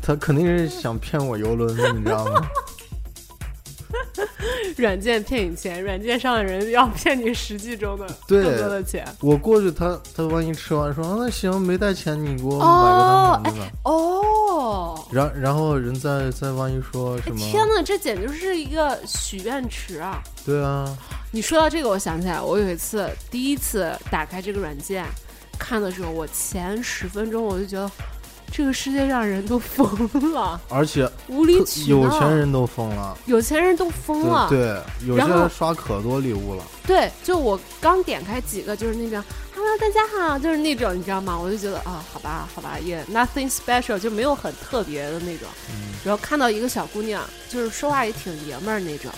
[0.00, 2.48] 他肯定是想骗我游轮，你知道吗？
[4.76, 9.06] 软件骗你钱，软件上的人要骗你实际中的 更多的钱。
[9.20, 13.72] 我过去他，他万一吃完说、啊那行没带钱，你给我买哦个汤圆吧。
[13.84, 17.38] 哦，然然后人再再万一说哎什么？
[17.38, 20.22] 天哪，这简直是一个许愿池啊！
[20.44, 20.96] 对啊，
[21.30, 25.04] 你说到这个，我想起来，我有一次第一次打开这个软件
[25.58, 27.90] 看的时候，我前十分钟我就觉得
[28.56, 29.84] 这个世界上人都疯
[30.32, 33.18] 了， 而且无理取闹，有钱人都疯了。
[33.26, 34.46] 有钱人都疯了。
[34.48, 34.58] 对
[35.00, 36.62] 对，有些人刷可多礼物了。
[36.86, 39.20] 对，就我刚点开几个，就是那种
[39.52, 41.36] “hello，大家好”，就是那种，你知道吗？
[41.36, 45.48] 我就觉得啊，好吧，好吧，也 nothing special，就没有很特别的那种。
[45.72, 49.10] 嗯然后看到一个小姑娘，就是说话也挺爷们儿那种，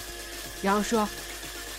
[0.63, 1.07] 然后说：“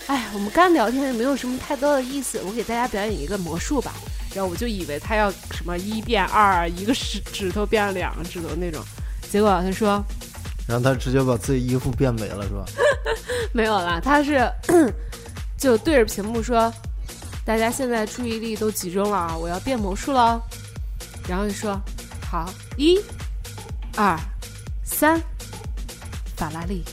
[0.07, 3.93] 哎，我们刚聊天也没有什么太多的意思，我给大家表演一个魔术吧。”
[4.35, 8.83] 然后我就以为他要什么一变二，一个指指头变两个指头那种，
[9.31, 10.03] 结果他说
[10.67, 12.65] 然后他直接把自己衣服变没了，是吧？
[13.51, 14.47] 没有啦，他是
[15.57, 16.71] 就对着屏幕说
[17.43, 20.39] ：“大家现在注意力都集中了啊，我要变魔术了。”
[21.27, 21.79] 然后就说
[22.29, 22.99] ：“好，一、
[23.95, 24.17] 二、
[24.83, 25.19] 三，
[26.35, 26.83] 法拉利。”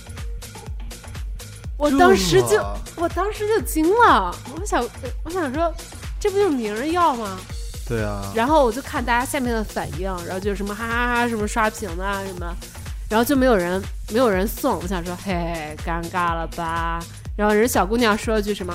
[1.76, 2.64] 我当时就
[2.96, 4.86] 我当时就惊了，我想
[5.24, 5.72] 我想说，
[6.20, 7.36] 这不就是名人要吗？
[7.86, 12.54] 对啊，然后我就看大家下面的反应，然后就什么哈哈哈什么刷屏的啊什么，
[13.10, 16.98] 然后就没有人没有人送，我想说嘿尴尬了吧。
[17.36, 18.74] 然后人小姑娘说了句什么，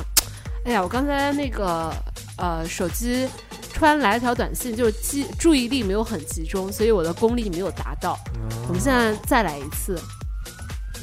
[0.66, 1.92] 哎呀我刚才那个
[2.38, 3.28] 呃手机
[3.74, 8.20] 突然来了条短信，就是记注意力没有很集中，所以我的功力没有达到。
[8.68, 10.00] 我们现在再来一次，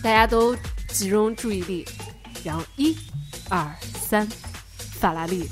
[0.02, 0.54] 大家都
[0.96, 1.86] 集中注意力，
[2.42, 2.96] 然后一、
[3.50, 3.70] 二、
[4.08, 4.26] 三，
[4.98, 5.46] 法拉利，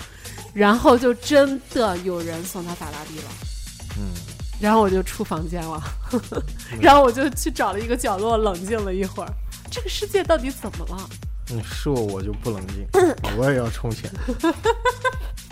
[0.54, 3.30] 然后就真的有人送他法拉利了。
[3.98, 4.10] 嗯，
[4.58, 5.82] 然后我就出房间了，
[6.80, 9.30] 然后我就去找了一个角落冷静了一会儿。
[9.70, 11.08] 这个世界到底怎么了？
[11.48, 12.86] 你是我我就不冷静，
[13.36, 14.10] 我也要充钱。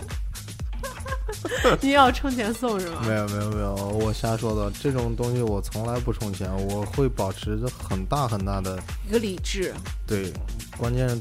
[1.81, 3.01] 你要充钱送是吗？
[3.07, 4.71] 没有没有没有，我瞎说的。
[4.81, 9.73] 这种东西我从来不充钱，我会保持着很大很大的一个理智，
[10.07, 10.31] 对，
[10.77, 11.19] 关键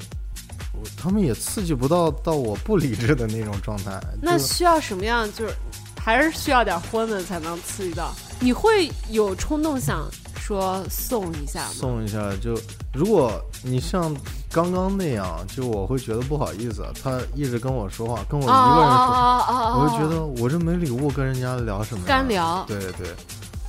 [0.97, 4.01] 他们也刺激不到到我不理智的那种状态。
[4.21, 5.31] 那需要什么样？
[5.35, 5.55] 就是
[5.97, 8.13] 还是需要点荤的才能刺激到。
[8.41, 10.11] 你会有冲动想
[10.45, 11.71] 说送一下吗？
[11.73, 12.59] 送一下，就
[12.93, 14.13] 如果你像
[14.51, 16.85] 刚刚那样，就我会觉得不好意思。
[17.01, 19.79] 他一直跟我说话，跟我一个啊人说！
[19.79, 22.65] 我就觉得我这没礼物，跟人家聊什么呀干聊。
[22.67, 23.07] 对对，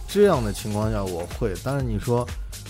[0.08, 2.28] 这样的情况下我会，但是你说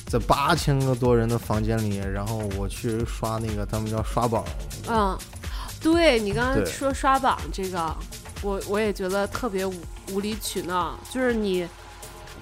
[0.08, 4.44] 在八千个多人的房间里，然后我去刷那个他们叫刷榜，
[4.90, 5.18] 嗯，
[5.80, 7.96] 对你刚才说刷榜这个，
[8.42, 9.74] 我我也觉得特别无
[10.12, 11.66] 无理取闹，就是你。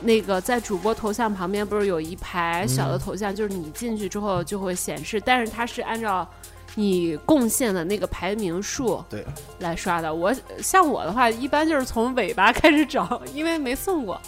[0.01, 6.27] 那个在主播头像旁边不是有一排小的嗯头像，就是你进去之后就会显示，但是它是按照
[6.75, 9.25] 你贡献的那个排名数对，
[9.59, 10.13] 来刷的。
[10.13, 14.19] 我像我的话，一般就是从尾巴开始找，因为没送过。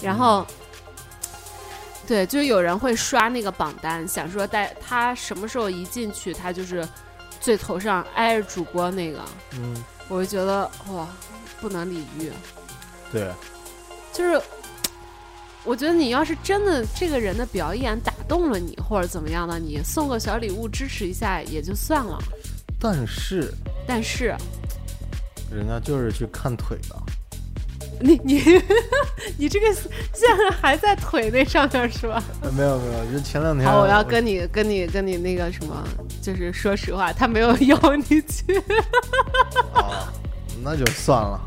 [0.00, 0.46] 然后，
[2.06, 6.86] 对，就有人会刷那个榜单，想说带他什么时候一进去，他就是
[7.40, 9.20] 最头上挨着主播那个，
[9.52, 9.74] 嗯，
[10.08, 11.06] 我就觉得哇，
[11.60, 12.30] 不能理喻。
[13.10, 13.32] 对，
[14.12, 14.40] 就是，
[15.68, 22.18] 我觉得你要是真的这个人的表演打动了你，或者怎么样的，你送个小礼物支持一下也就算了。
[22.80, 23.52] 但是
[23.86, 24.34] 但是
[25.52, 26.96] 人家就是去看腿的，
[28.00, 28.42] 你你
[29.36, 29.66] 你这个
[30.14, 32.22] 现在还在腿那上面是吧？
[32.40, 35.86] 呃没有没有，就前两天好，我要跟你跟你跟你那个什么，
[36.22, 38.58] 就是说实话，他没有邀你去，
[39.74, 40.10] 啊，
[40.64, 41.38] 那就算了。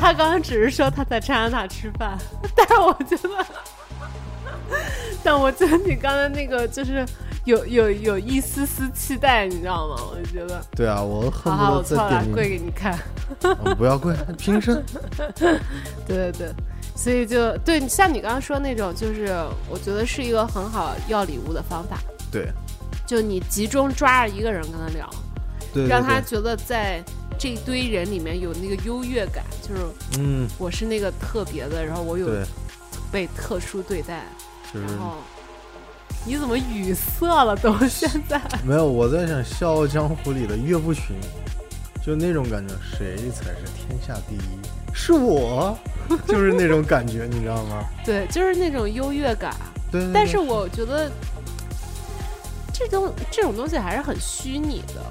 [0.00, 2.16] 他刚刚只是说他在加拿大吃饭，
[2.56, 3.46] 但是我觉得，
[5.22, 7.04] 但我觉得你刚才那个就是
[7.44, 9.96] 有有有一丝丝期待，你知道吗？
[10.10, 12.48] 我就觉得，对啊，我恨好我错了，得再点跪。
[12.48, 12.98] 给你看。
[13.62, 14.82] 我不要跪，平身。
[15.36, 15.58] 对
[16.06, 16.52] 对对，
[16.96, 19.26] 所以就对像你刚刚说那种，就是
[19.68, 21.98] 我觉得是一个很好要礼物的方法，
[22.32, 22.50] 对
[23.06, 25.08] 就你集中抓着一个人跟他聊，
[25.72, 27.02] 对对让他，觉得在
[27.40, 29.80] 这一堆人里面有那个优越感，就是
[30.18, 32.28] 嗯，我是那个特别的，然后我有，
[33.10, 34.26] 被特殊对待，
[34.74, 35.14] 就是然后
[36.26, 38.38] 你怎么语塞了都现在？
[38.62, 38.86] 没有。
[38.86, 41.16] 我在想《笑傲江湖》里的岳不群，
[42.04, 44.60] 就那种感觉，谁才是天下第一？
[44.92, 45.74] 是我，
[46.28, 47.82] 就是那种感觉，你知道吗？
[48.04, 49.56] 对，就是那种优越感。
[49.90, 50.02] 对。
[50.02, 51.10] 对但是我觉得
[52.88, 55.04] 这种这种东西还是很虚拟的，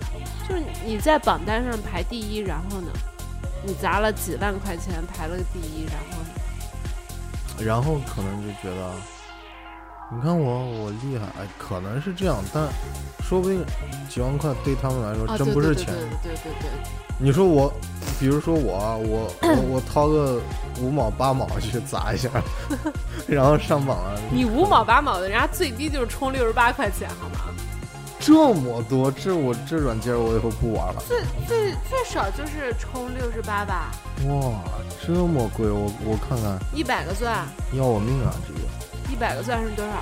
[0.48, 2.92] 就是你在榜单上排第一，然后呢，
[3.66, 6.30] 你砸了几万块钱排了个第一，然后呢
[7.60, 8.92] 然后可能就觉得，
[10.12, 12.68] 你看我我厉害，哎，可能是这样，但
[13.24, 13.64] 说不定
[14.10, 15.88] 几万块对他们来说啊，真不是钱。
[15.88, 16.70] 对对对对对对，
[17.22, 17.72] 你说我，
[18.18, 20.40] 比如说我啊，我我 我掏个
[20.82, 22.30] 五毛八毛去砸一下，
[23.28, 27.54] 然后上榜了，你五毛八毛的，人家最低就是充六十八块钱，好吗？
[28.22, 31.04] 这么多，这我这软件我以后不玩了。
[31.08, 33.92] 最最最少就是充六十八吧，
[34.26, 34.62] 哇，
[35.06, 38.34] 这么贵，我我看看，一百个钻，要我命啊！
[38.48, 38.60] 这个，
[39.12, 39.94] 一百个钻是多少？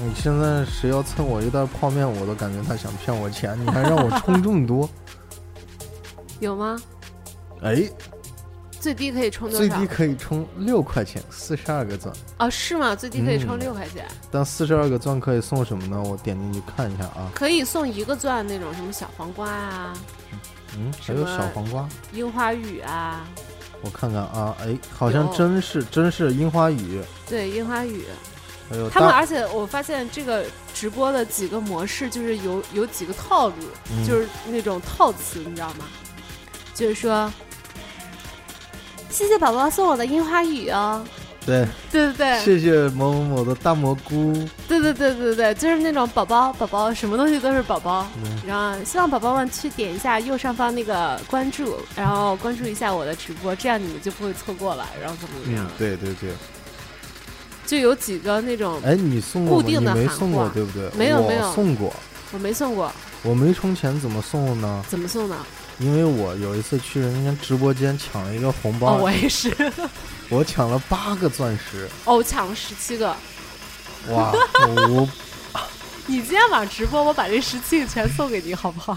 [0.00, 4.88] 你现在谁要蹭我一袋泡面，我都感觉他想骗我钱，你还让我充这么多？
[6.40, 6.80] 有吗？
[7.62, 7.82] 哎，
[8.80, 9.86] 最低可以充多少最低？
[9.86, 12.14] 可以充六块钱，四十二个钻。
[12.38, 12.94] 哦，是吗？
[12.94, 16.02] 最低可以充嗯六块钱，但四十二个钻可以送什么呢？
[16.02, 17.30] 我点进去看一下啊。
[17.34, 19.92] 可以送一个钻那种什么小黄瓜啊、
[20.76, 23.26] 嗯，还有小黄瓜，樱花雨啊，
[23.82, 28.04] 我看看啊，哎，好像真是真是樱花雨，对，樱花雨。
[28.70, 33.54] 还有他们，而且我发现这个直播的几个模式，就是有有几个套路，
[33.90, 35.86] 嗯就是那种套词，你知道吗？
[36.78, 37.28] 就是说，
[39.10, 41.04] 谢谢宝宝送我的樱花雨哦。
[41.44, 44.32] 对，对对对，谢谢某某某的大蘑菇，
[44.68, 48.06] 对对对对对，就是那种宝宝宝宝，什么东西都是宝宝。
[48.22, 54.86] 嗯然后希望宝宝们去点一下右上方那个关注，然后关注一下我的直播，这样你们就不会错过了。
[55.00, 56.30] 然后怎么怎么样嗯，，对对对，
[57.66, 59.62] 就有几个那种哎，你送过吗？
[59.62, 60.88] 固定的喊你没送过对不对？
[60.96, 61.92] 没有没有我送过，
[62.32, 64.84] 我没送过，我没充钱怎么送呢？
[64.86, 65.36] 怎么送的？
[65.78, 69.54] 因为我有一次去人家直播间抢了一个红包，哦，我也是。
[70.28, 73.08] 我抢了八个钻石，哦，我抢了十七个。
[74.10, 74.32] 哇，
[74.68, 75.08] 我
[76.06, 78.96] 你今天晚上直播，我把这十七个全送给你，好不好？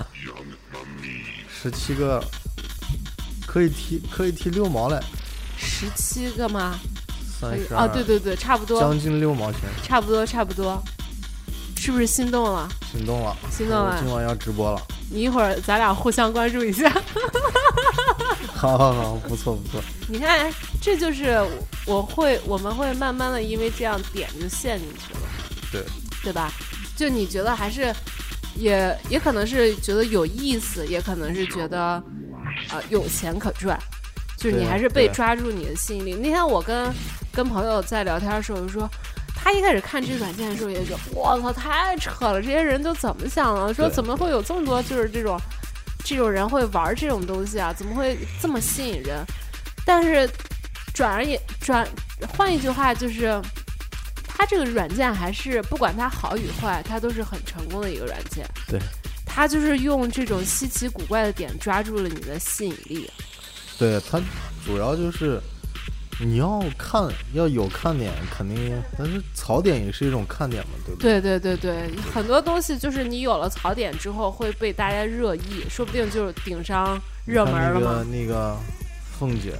[1.53, 2.23] 十七个
[3.45, 4.99] 可以提可以提六毛嘞，
[5.57, 6.79] 十七个吗？
[7.39, 10.81] 三十啊，对对对，差不多，将近六毛钱，差不多，差不多。
[11.81, 12.69] 是不是心动了？
[12.91, 14.79] 心动了，心动了今晚要直播了，
[15.09, 16.87] 你一会儿咱俩互相关注一下。
[18.53, 21.43] 好好好，不错不错，你看，这就是
[21.87, 25.19] 我会，我们会慢慢的因为这样点就陷进去了，
[25.71, 25.83] 对
[26.25, 26.51] 对吧？
[26.95, 27.91] 就你觉得还是，
[28.55, 33.75] 也也可能是觉得有意思，也可能是觉得，啊、有钱可赚，
[34.37, 36.13] 就是你还是被抓住你的吸引力。
[36.13, 36.93] 那天我跟
[37.33, 38.87] 跟朋友在聊天的时候就说。
[39.43, 42.41] 他一开始看这软件的时候也说：“我操，太扯了！
[42.41, 43.73] 这些人都怎么想的？
[43.73, 45.39] 说怎么会有这么多就是这种
[46.03, 47.73] 这种人会玩这种东西啊？
[47.73, 49.25] 怎么会这么吸引人？”
[49.83, 50.29] 但是
[50.93, 51.87] 转而也转，
[52.37, 53.41] 换一句话就是，
[54.27, 58.47] 他这个软件还是不管它好与坏，它都是很成功的一个软件。
[58.67, 58.79] 对，
[59.25, 63.09] 它就是用这种稀奇古怪的点抓住了你的吸引力。
[63.79, 64.21] 对他
[64.63, 65.41] 主要就是
[66.19, 78.05] 你要看要有看点，肯定，但是槽点也是一种看点嘛，对不对对对对，很多东西就是你有了槽点之后会被大家热议，说不定就是顶上热门了嘛。
[78.11, 78.55] 那个
[79.17, 79.55] 凤姐，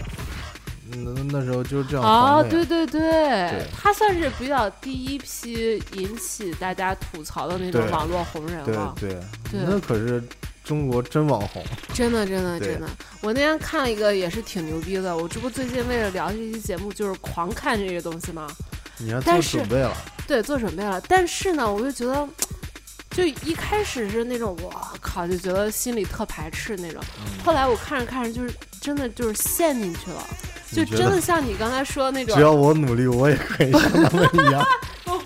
[0.90, 2.06] 那那时候就是这样。
[2.06, 8.94] 哦，对对对，她算是比较第一批引起大家吐槽的那种网络红人了。
[9.00, 9.10] 对
[9.50, 10.22] 对，那可是。
[10.64, 12.88] 中国真网红，真的真的真的。
[13.22, 15.16] 我那天看了一个也是挺牛逼的。
[15.16, 18.48] 我这不最近为了聊这期节目，就是狂看这些东西吗？
[18.98, 19.96] 你要做准备了。
[20.28, 21.02] 对，做准备了。
[21.08, 22.28] 但是呢，我就觉得，
[23.12, 27.02] 就一开始是那种我靠，就觉得心里特排斥那种。
[27.44, 30.26] 后来我看着看着，就是真的就是陷进去了，
[30.72, 32.36] 就真的像你刚才说的那种。
[32.36, 34.64] 只要我努力，我也可以像他们一样。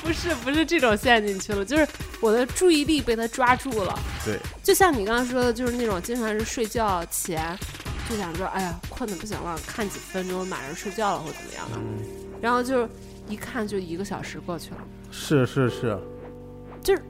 [0.02, 1.88] 不是不是这种陷进去了，就是
[2.20, 3.98] 我的注意力被他抓住了。
[4.24, 7.58] 对，就像你刚刚说的，就是那种经常是睡觉前
[8.08, 11.80] 就想着，哎呀，困的不行了，看几分钟马上睡觉了或怎么样的，
[12.40, 12.88] 然后就
[13.28, 14.78] 一看就一个小时过去了。
[15.10, 15.98] 是是是，
[16.84, 17.02] 就是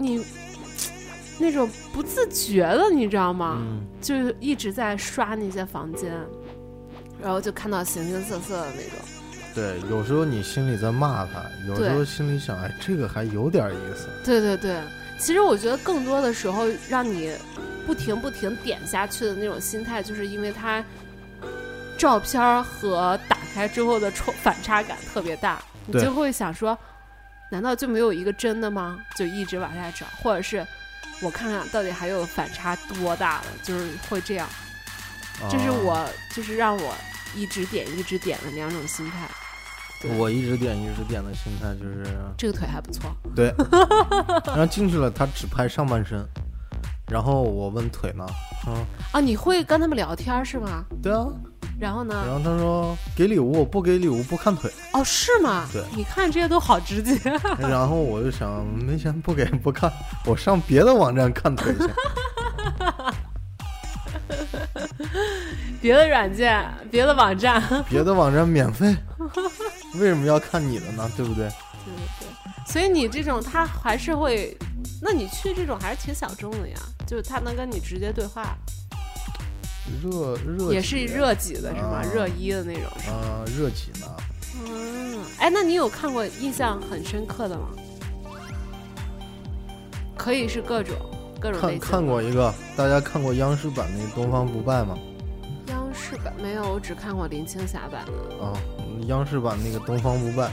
[0.00, 0.24] 你
[1.38, 3.60] 那种不自觉的，你知道吗？
[4.00, 6.12] 就是一直在刷那些房间，
[7.22, 8.98] 然后就看到形形色色的那种。
[9.54, 14.08] 对，有时候你心里在骂他，有时候心里想，哎，这个还有点意思。
[14.24, 14.80] 对对对，
[15.18, 17.32] 其实我觉得更多的时候，让你
[17.86, 20.82] 不停不停点下去的那种心态，就是因为他
[21.98, 26.78] 照片和打开之后的冲反差感特别大，你就会想说，
[27.50, 28.98] 难道就没有一个真的吗？
[29.14, 30.66] 就一直往下找，或者是
[31.20, 34.48] 我看看到底还有反差多大了，就是会这样。
[35.50, 36.94] 这是我，就是让我。
[37.32, 39.28] 一直点一直点的两种心态，
[40.18, 42.04] 我一直点一直点的心态就是
[42.36, 43.54] 这个腿还不错，对，
[44.46, 46.26] 然后进去了，他只拍上半身，
[47.06, 48.26] 然后我问腿呢，
[48.66, 50.84] 嗯啊，你会跟他们聊天是吗？
[51.00, 51.24] 对啊，
[51.80, 52.22] 然后呢？
[52.26, 55.66] 然后他说给礼物，不给礼物不看腿，哦是吗？
[55.72, 57.18] 对，你看这些都好直接。
[57.58, 59.90] 然后我就想没钱不给不看，
[60.26, 61.80] 我上别的网站看腿去。
[65.80, 68.94] 别的软件，别的网站，别的网站免费，
[69.98, 71.10] 为什么要看你的呢？
[71.16, 71.48] 对不对？
[71.48, 72.28] 对对对。
[72.66, 74.54] 所以你这种他还是会，
[75.00, 76.76] 那你去这种还是挺小众的呀，
[77.06, 78.54] 就是他能跟你直接对话。
[80.02, 82.02] 热热也是热几的是吗？
[82.12, 84.06] 热一的那种是啊，热几呢？
[84.66, 87.68] 嗯，哎，那你有看过印象很深刻的吗？
[90.16, 90.94] 可以是各种
[91.40, 94.98] 各种看看过一个，大家看过央视版那《东方不败》吗？
[95.68, 98.44] 央视版没有，我只看过林青霞版的。
[98.44, 98.52] 啊，
[99.06, 100.48] 央视版那个《东方不败》，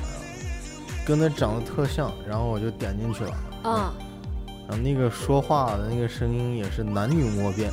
[1.05, 3.35] 跟他长得特像，然后我就点进去了。
[3.65, 3.91] 嗯，
[4.69, 7.69] 然后那个说话的那个声音也是男女莫辨。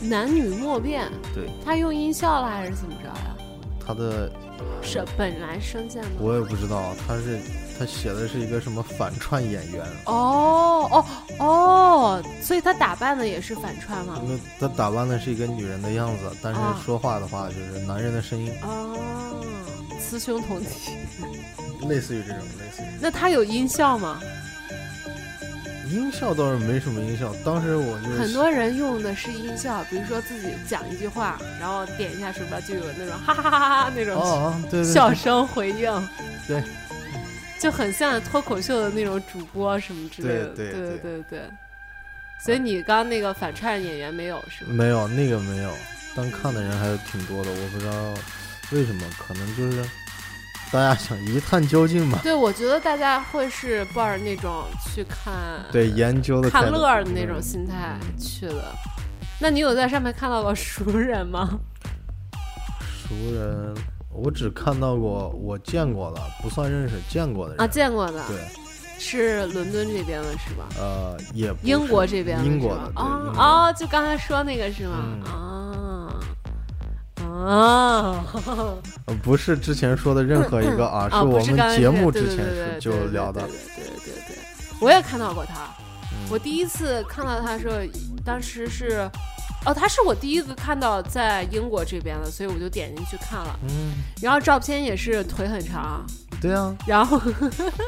[0.00, 1.10] 男女莫辨？
[1.34, 1.48] 对。
[1.64, 3.36] 他用音效了还是怎么着呀？
[3.86, 4.30] 他的。
[4.82, 6.10] 是本来声线吗？
[6.18, 7.38] 我也不知道，他是
[7.78, 9.82] 他写的是一个什么反串演员？
[10.04, 11.04] 哦哦
[11.38, 14.20] 哦，所以他打扮的也是反串吗？
[14.26, 18.52] 那他打扮的是一个女人的样子，但是说话的话就是男人的声音。
[18.62, 18.98] 哦，
[19.98, 20.92] 雌雄同体，
[21.88, 22.86] 类似于这种，类似于。
[23.00, 24.20] 那他有音效吗？
[25.90, 36.08] 音效倒是没什么音效，当时我就很多人用的是音效，比如说自己讲一句话，然后点一下鼠标就有那种哈哈哈哈那种笑声回应，
[36.46, 36.62] 对，
[37.58, 41.40] 就很像脱口秀的那种主播什么之类的，对对对对。
[42.44, 44.72] 所以你刚那个反串演员没有是吗？
[44.72, 45.74] 没有，那个没有，
[46.14, 47.92] 但看的人还是挺多的，我不知道
[48.72, 49.84] 为什么，可能就是。
[50.72, 52.20] 大家想一探究竟嘛？
[52.22, 55.32] 对，我觉得大家会是抱着那种去看，
[55.72, 58.72] 对研究的看乐的那种心态去的。
[59.40, 61.58] 那你有在上面看到过熟人吗？
[63.08, 63.74] 熟人，
[64.12, 68.38] 我只看到过我见过的，不算认识，见过的人啊，见过的，对，
[68.96, 70.68] 是伦敦这边的是吧？
[70.78, 74.96] 呃，也英国这边，英国的啊啊，就刚才说那个是吗？
[75.26, 75.69] 啊。
[77.44, 78.24] 啊，
[79.22, 82.44] 不是之前说的任何一个啊，是我们节目之前
[82.80, 83.40] 就聊的。
[83.42, 84.36] 对对对对，
[84.80, 85.68] 我也看到过他。
[86.28, 87.76] 我第一次看到他的时候，
[88.24, 89.10] 当时是，
[89.64, 93.58] 哦，他是我第一个看到在英国这边的，所以我就点进去看了。
[93.68, 93.94] 嗯。
[94.22, 96.04] 然后照片也是腿很长。
[96.40, 96.74] 对啊。
[96.86, 97.20] 然后，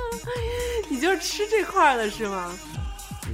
[0.91, 2.51] 你就吃这块的是吗？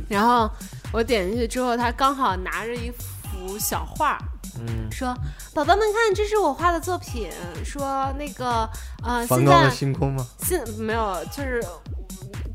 [0.09, 0.51] 然后
[0.93, 4.19] 我点进去之后，他刚好拿着一幅小画。
[4.61, 5.15] 嗯，说
[5.55, 7.31] 宝宝们看，这是我画的作品。
[7.65, 8.69] 说那个，
[9.03, 10.27] 呃，梵高的星空吗？
[10.43, 11.65] 现没有，就是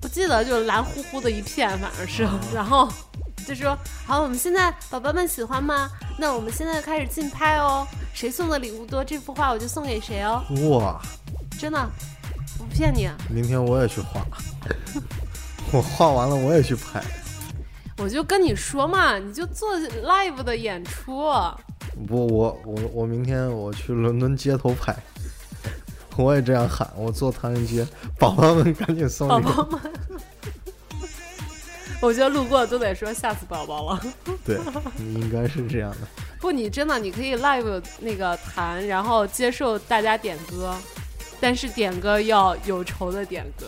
[0.01, 2.27] 不记得，就是蓝乎乎的一片，反正是。
[2.53, 2.87] 然后
[3.47, 5.89] 就说好，我们现在宝宝们喜欢吗？
[6.17, 10.43] 那我们现在开始竞拍哦，谁送的礼物多，这幅画我就送给谁哦。
[10.69, 11.01] 哇，
[11.59, 11.89] 真的，
[12.57, 13.09] 不骗你。
[13.29, 14.25] 明天我也去画，
[15.71, 17.03] 我画完了我也去拍。
[17.97, 21.31] 我就跟你说嘛，你就做 live 的演出。
[22.07, 24.95] 不，我我我明天我去伦敦街头拍，
[26.17, 27.87] 我也这样喊，我做唐人街，
[28.17, 29.43] 宝宝们赶紧送礼。
[29.43, 29.79] 宝宝们，
[32.01, 34.01] 我觉得路过都得说吓死宝宝了。
[34.43, 34.59] 对，
[34.97, 35.97] 应该是这样的。
[36.39, 40.75] 不，你真的你可以 live 那个弹，然后接受大家点歌，
[41.39, 43.67] 但是点歌要有仇的点歌，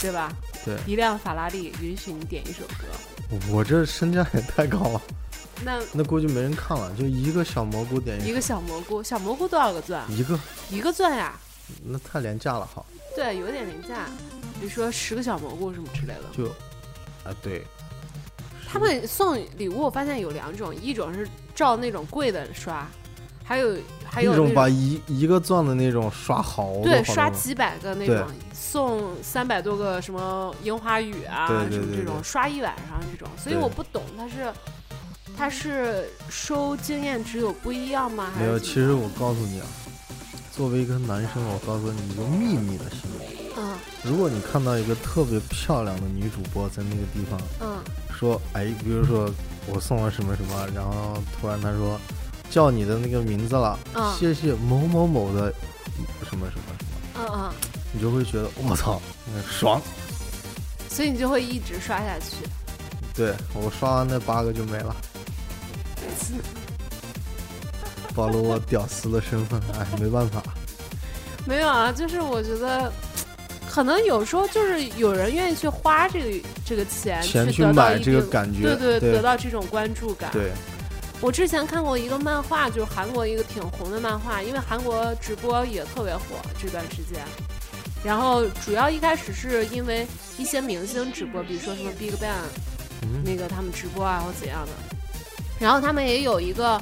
[0.00, 0.32] 对吧？
[0.66, 2.84] 对，一辆法拉利允许你点一首歌。
[3.52, 5.00] 我这身价也太高了。
[5.64, 10.04] 那那估计没人看了，就一个小蘑菇点一个小蘑菇，小蘑菇多少个钻？
[10.10, 10.38] 一个
[10.68, 11.38] 一个钻呀？
[11.84, 12.84] 那太廉价了哈。
[13.14, 14.06] 对，有点廉价。
[14.60, 16.24] 比如说十个小蘑菇什么之类的。
[16.36, 16.48] 就，
[17.24, 17.64] 啊对。
[18.68, 22.86] 他们送礼物，我发现有两种，一种是照那种贵的刷，
[23.46, 33.28] 还有还有一种把一一个钻的那种刷好对，刷几百个那种，送三百多个什么樱花雨啊什么这种，刷一晚上这种。
[33.38, 34.52] 所以我不懂，他是。
[35.38, 38.32] 他是收经验值有不一样吗？
[38.38, 39.66] 没有，其实我告诉你啊，
[40.50, 43.36] 作为一个男生，我告诉你一个秘密的行为。
[43.58, 43.76] 嗯。
[44.02, 47.76] 如果你看到一个特别漂亮的女主播在那个地方，嗯，
[48.16, 49.28] 说，哎，比如说
[49.66, 52.00] 我送了什么什么，然后突然她说
[52.50, 53.78] 叫你的那个名字了，
[54.18, 55.52] 谢谢某某某的
[56.28, 57.52] 什么什么什么，嗯嗯，
[57.92, 59.00] 你就会觉得我操，
[59.50, 59.80] 爽。
[60.88, 62.48] 所以你就会一直刷下去。
[63.14, 64.96] 对我刷完那八个就没了。
[68.14, 70.42] 暴露我屌丝的身份，哎，没办法。
[71.44, 72.90] 没有啊，就是我觉得，
[73.68, 77.22] 可能有时候就是有人愿意去花这个这个钱，
[77.52, 80.30] 去买这个感觉，对对，得到这种关注感。
[80.32, 80.50] 对，
[81.20, 87.22] 我之前看过一个漫画，就是韩国一个挺红的漫画，因为韩国直播也特别火这段时间。
[88.04, 90.06] 然后主要一开始是因为
[90.38, 92.44] 一些明星直播，比如说什么 BigBang，
[93.24, 94.72] 那个他们直播啊或怎样的。
[95.58, 96.80] 然后他们也有一个，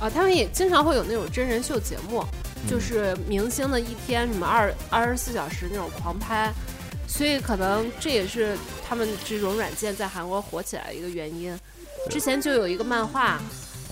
[0.00, 2.24] 呃，他们也经常会有那种真人秀节目，
[2.68, 6.50] 就是明星的一天，什么二二十四小时那种狂拍，
[7.06, 8.56] 所以可能这也是
[8.88, 11.54] 他们这种软件在韩国火起来的一个原因。
[12.08, 13.40] 之前就有一个漫画，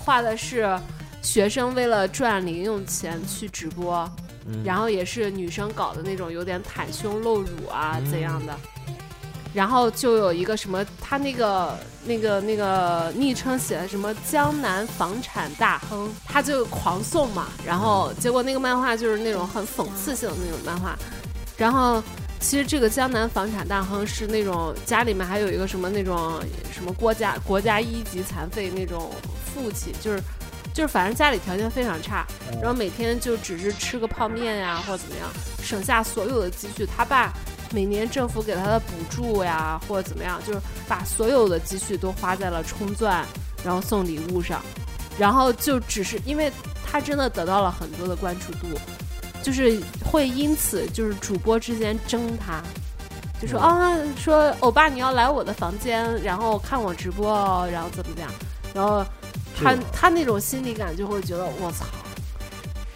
[0.05, 0.79] 画的是
[1.23, 4.07] 学生为了赚零用钱去直播，
[4.63, 8.55] 然后也是女生搞的那种有点袒胸露乳啊怎样的。
[9.51, 11.75] 然后就有一个什么，他那个
[12.05, 17.47] 那个那个昵称写的什么江南房产大亨，他就狂送嘛。
[17.65, 20.95] 然后结果那个漫画就是那种很讽刺性的那种漫画。
[21.57, 22.03] 然后
[22.41, 26.39] 其实这个江南房产大亨是那种家里面还有一个什么那种
[26.71, 29.09] 什么国家国家一级残废那种
[29.55, 30.21] 父亲，就是
[30.73, 32.27] 就是反正家里条件非常差，
[32.61, 35.27] 然后每天就只是吃个泡面呀或者怎么样，
[35.63, 37.33] 省下所有的积蓄，他爸。
[37.73, 43.25] 每年政府给他的补助呀，或者怎么样，就是把所有的积蓄都花在了充钻，
[43.65, 44.61] 然后送礼物上，
[45.17, 46.49] 然后就只是因为
[46.85, 48.67] 他真的得到了很多的关注度，
[49.41, 52.61] 就是会因此就是主播之间争他，
[53.41, 58.31] 就说啊说欧巴你要来我的房间，然后看我直播，然后怎么怎么样，
[58.75, 59.03] 然后
[59.55, 61.85] 他他那种心理感就会觉得我操。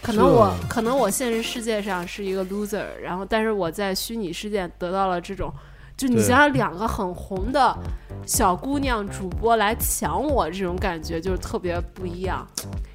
[0.02, 5.54] 可能我可能我现实世界上是一个 loser，然后但是我在虚拟世界得到了这种，
[5.96, 7.78] 就你想想两个很红的
[8.26, 12.48] 小姑娘主播来抢我，这种感觉就是特别不一样。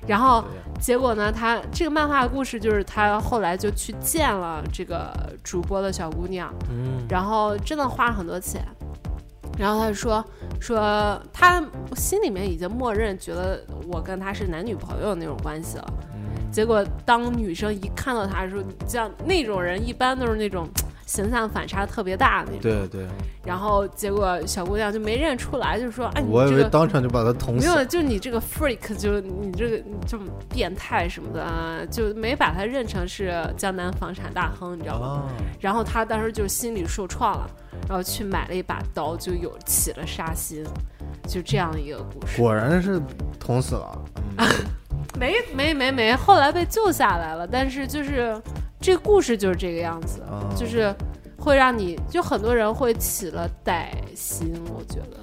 [0.08, 0.42] 然后
[0.80, 5.12] 结果呢，他这个漫画故事就是他后来就去见了这个
[5.44, 6.52] 主播的小姑娘，
[7.08, 8.66] 然后真的花了很多钱，
[9.56, 10.24] 然后他就说
[10.64, 11.62] 说他
[11.94, 13.62] 心里面已经默认觉得
[13.92, 15.92] 我跟他是男女朋友那种关系了。
[16.50, 20.66] 结果，当女生一看到他的时候，像那种人一般都是那种
[21.06, 22.62] 形象反差特别大的那种。
[22.62, 23.06] 对对。
[23.44, 35.24] 然后结果小姑娘就没认出来，就说：“哎，我以为当场就把他捅死。”没有，就你这个 freak，就你这个这么变态什么的啊，就没把他认成是江南房产大亨，你知道吗？
[35.60, 37.46] 然后他当时就心里受创了，
[37.88, 40.64] 然后去买了一把刀，就有起了杀心，
[41.28, 42.40] 就这样一个故事。
[42.40, 43.00] 果然是
[43.38, 43.98] 捅死了。
[45.18, 47.46] 没没没没，后来被救下来了。
[47.46, 48.40] 但是就是
[48.84, 50.22] 这个故事就是这个样子，
[50.54, 50.94] 就是
[51.38, 54.52] 会让你就很多人会起了歹心。
[54.68, 55.16] 我觉得，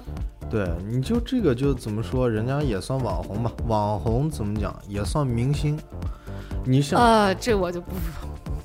[0.50, 3.52] 对，你就这个就怎么说，人家也算网红吧？
[3.68, 5.78] 网红怎么讲也算明星。
[6.64, 7.92] 你想啊，这我就不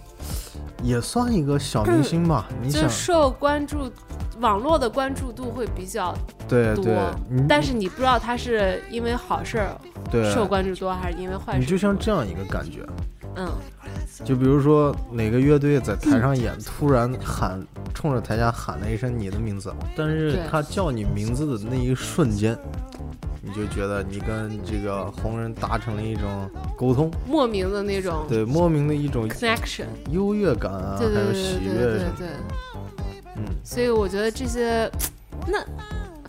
[0.82, 2.48] 也算一个小明星吧？
[2.60, 3.92] 你想受关注，
[4.40, 6.12] 网络的关注度会比较
[6.48, 6.98] 对对，
[7.48, 9.78] 但是你不知道他是因为好事儿
[10.34, 11.60] 受关注多，还是因为坏事。
[11.60, 12.84] 你就像这样一个感觉，
[13.38, 13.48] 嗯，
[14.26, 22.58] 就比如说哪个乐队在台上演，突然喊冲着台下喊了一声你的名字，但是他叫你名字的那一瞬间。
[23.42, 32.28] 你就觉得你跟这个红人达成了一种沟通，莫名的那种，对，莫名的一种 connection，优越感啊，还有喜悦，对，
[33.38, 34.92] 嗯，所以我觉得这些，
[35.48, 35.64] 那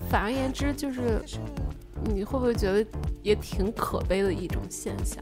[0.09, 1.21] 反而言之，就是
[2.05, 2.87] 你会不会觉得
[3.21, 5.21] 也挺可悲的一种现象？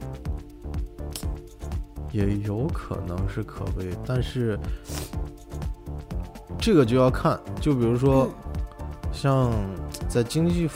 [2.17, 4.59] 也有可能是可悲，但是
[6.59, 8.29] 这个就要看，就比如说
[9.12, 9.53] 像
[10.09, 10.69] 在经济。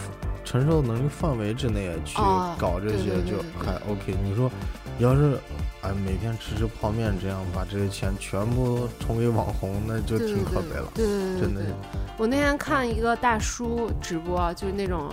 [0.43, 2.17] 承受能力范围之内去
[2.59, 4.13] 搞这些就还 OK。
[4.25, 4.51] 你说，
[4.99, 5.39] 你要是
[5.83, 10.93] 哎每天吃吃泡面这样把这些钱全部充给网红，那就挺可悲了。
[10.95, 11.63] 对对对，真的。
[12.19, 15.09] 我那天看一个大叔直播，就是那种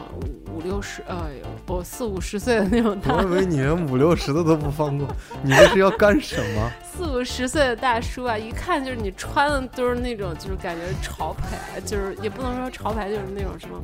[0.54, 3.16] 五六十，哎呦，我四五十岁的那种大。
[3.16, 5.08] 我以为你连五六十的都不放过，
[5.42, 6.72] 你这是要干什么？
[6.84, 13.82] 四五十岁的大叔啊，一看就是你穿的都是那种，就是感觉潮牌，就是也不能说潮牌，就是那种什么。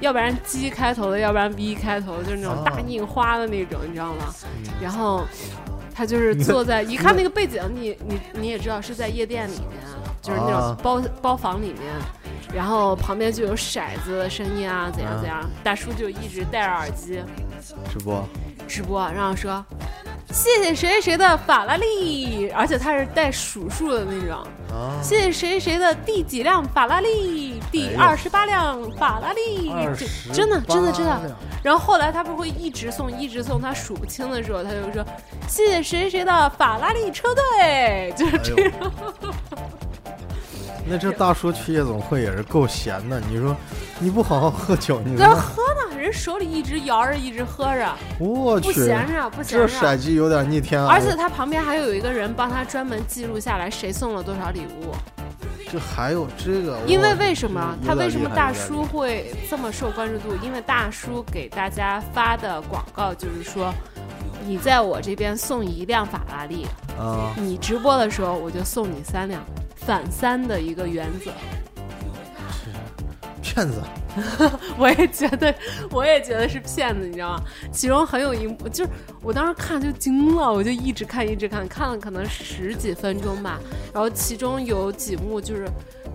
[0.00, 4.34] 要不然 G 开头的，要不然 V 开头的，就是那种大印花的那种，你知道吗？
[4.80, 5.24] 然后
[5.94, 9.80] 他就是坐在， 一看那个背景，你你你也知道是在夜店里面，
[10.20, 11.94] 就是那种包包房里面，
[12.54, 17.22] 然后旁边就有骰子的声音啊，怎样怎样，大叔就一直戴着耳机
[17.90, 18.28] 直播，
[18.66, 19.64] 直播，然后说。
[20.32, 24.42] 谢谢谁谁的法拉利，而且他是带数数的那种。
[25.02, 27.60] 谢谢谁谁的第几辆法拉利？
[27.70, 29.70] 第二十八辆法拉利。
[30.32, 31.36] 真的真的真的。
[31.62, 35.04] 然后后来他不会一直送一直送，他数不清的时候，他就说
[35.48, 38.72] 谢谢谁谁的法拉利车队，就是这样。
[40.84, 43.56] 那这大叔去夜总会也是够闲的，你说
[44.00, 45.81] 你不好好喝酒，你在喝呢？
[46.12, 49.66] 人手里一直摇着，一直喝着，我去，不闲着，不闲着。
[49.66, 50.88] 这骰机有点逆天啊！
[50.92, 54.92] 而且他旁边还有一个人帮他专门记录下来谁送了多少礼物。
[55.70, 56.78] 这还有这个？
[56.86, 60.36] 因为为什么他为什么大叔会这么受关注度？
[60.42, 63.72] 因为大叔给大家发的广告就是说，
[64.46, 66.66] 你在我这边送一辆法拉利，
[66.98, 69.42] 啊，你直播的时候我就送你三辆。
[69.74, 71.32] 反三的一个原则，
[73.52, 73.82] 骗子。
[74.76, 75.54] 我也觉得，
[75.90, 77.42] 我也觉得是骗子，你知道吗？
[77.72, 78.90] 其中很有一幕，就是
[79.22, 83.58] 我当时看就惊了，我就一直看，一直看，看了可能十几分钟吧。
[83.92, 85.66] 然后其中有几幕就是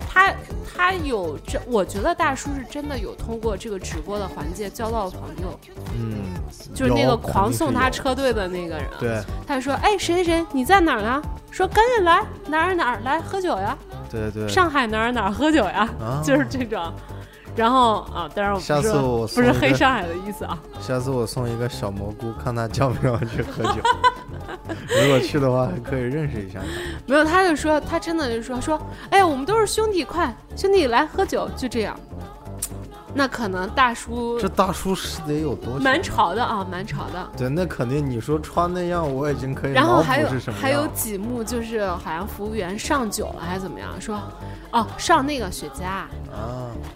[0.08, 0.32] 他
[0.64, 5.58] 他有这，我觉得大叔是真的有通过这个直播的环节交到了朋友。
[5.94, 6.34] 嗯，
[6.72, 8.84] 就是那个狂送他车队的那个人。
[9.00, 11.20] 对，他说：“哎，谁谁谁，你在哪儿呢？
[11.50, 13.76] 说赶紧来哪儿哪儿来喝酒呀？
[14.08, 15.88] 对对，上海哪儿哪儿喝酒呀？
[16.22, 16.80] 就是这种。”
[17.58, 20.56] 然后啊，当然我下次我不是黑上海的意思啊。
[20.80, 23.80] 下次我送一个小蘑菇，看他叫不叫去喝酒。
[25.02, 26.66] 如果去的话，还可以认识一下他。
[27.06, 28.80] 没有，他就说他真的就说说，
[29.10, 31.98] 哎呀，我们都是兄弟，快兄弟来喝酒，就这样。
[33.18, 37.28] 那可能大叔这大叔是得有多蛮潮的啊，蛮潮的。
[37.36, 39.72] 对，那肯定你说穿那样，我已经可以。
[39.72, 44.20] 然后还有还有几幕，就是好像服务员上酒了还是怎么样，说
[44.70, 46.08] 哦上那个雪茄啊，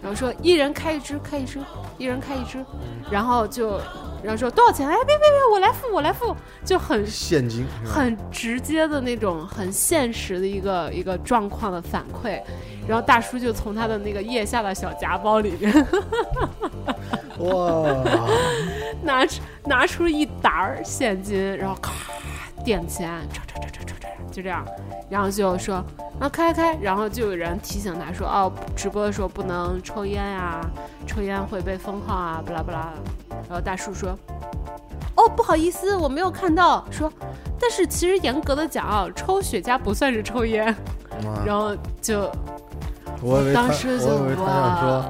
[0.01, 1.59] 然后说一人开一支，开一支，
[1.97, 2.63] 一人开一支，
[3.11, 3.81] 然后就
[4.23, 4.87] 然后说多少钱？
[4.87, 12.41] 哎别别别，我来付我来付，就很现金，很直接的那种很现实的一个一个状况的反馈。
[12.87, 15.73] 然后大叔就从他的那个腋下的小夹包里面，
[17.39, 18.03] 哇，
[19.03, 21.91] 拿出拿出一沓儿现金，然后咔
[22.63, 24.65] 点钱，唰唰唰唰唰唰，就这样，
[25.09, 25.83] 然后就说
[26.19, 30.61] 啊开开，然后就有人提醒他说哦，直播的时候不能抽烟呀，
[31.05, 32.93] 抽烟会被封号啊，巴拉巴拉。
[33.29, 34.17] 然后大叔说，
[35.15, 36.85] 哦不好意思，我没有看到。
[36.89, 37.11] 说，
[37.59, 40.75] 但是其实严格的讲，抽雪茄不算是抽烟。
[41.45, 42.31] 然后就。
[43.21, 45.05] 我以为他，我以为他想说，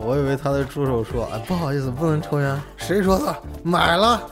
[0.00, 3.36] 我以为他的助手说：“哎，不好意思，不能抽烟。”谁说的？
[3.62, 4.22] 买了。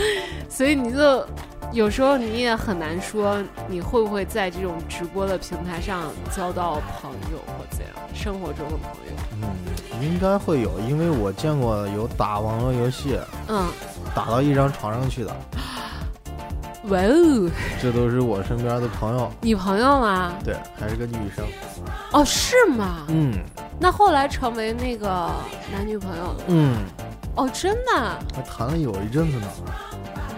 [0.48, 1.24] 所以你就
[1.72, 3.36] 有时候你也很难说
[3.68, 9.12] 你会不会在这种直播的平台上交到朋友或怎样，生活中的朋友。
[9.42, 13.18] 嗯，应该会有，因为我见过有打网络游戏，
[13.48, 13.68] 嗯，
[14.14, 15.30] 打到一张床上去的。
[16.84, 17.50] 哇哦，
[17.82, 20.32] 这都是我身边的朋友，女朋友吗？
[20.42, 21.44] 对，还是个女生。
[22.12, 23.04] 哦，是吗？
[23.08, 23.34] 嗯。
[23.80, 25.30] 那后来成为那个
[25.70, 26.36] 男女朋友了？
[26.48, 26.76] 嗯。
[27.38, 27.92] 哦，真的？
[28.34, 29.46] 还谈了有一阵子呢。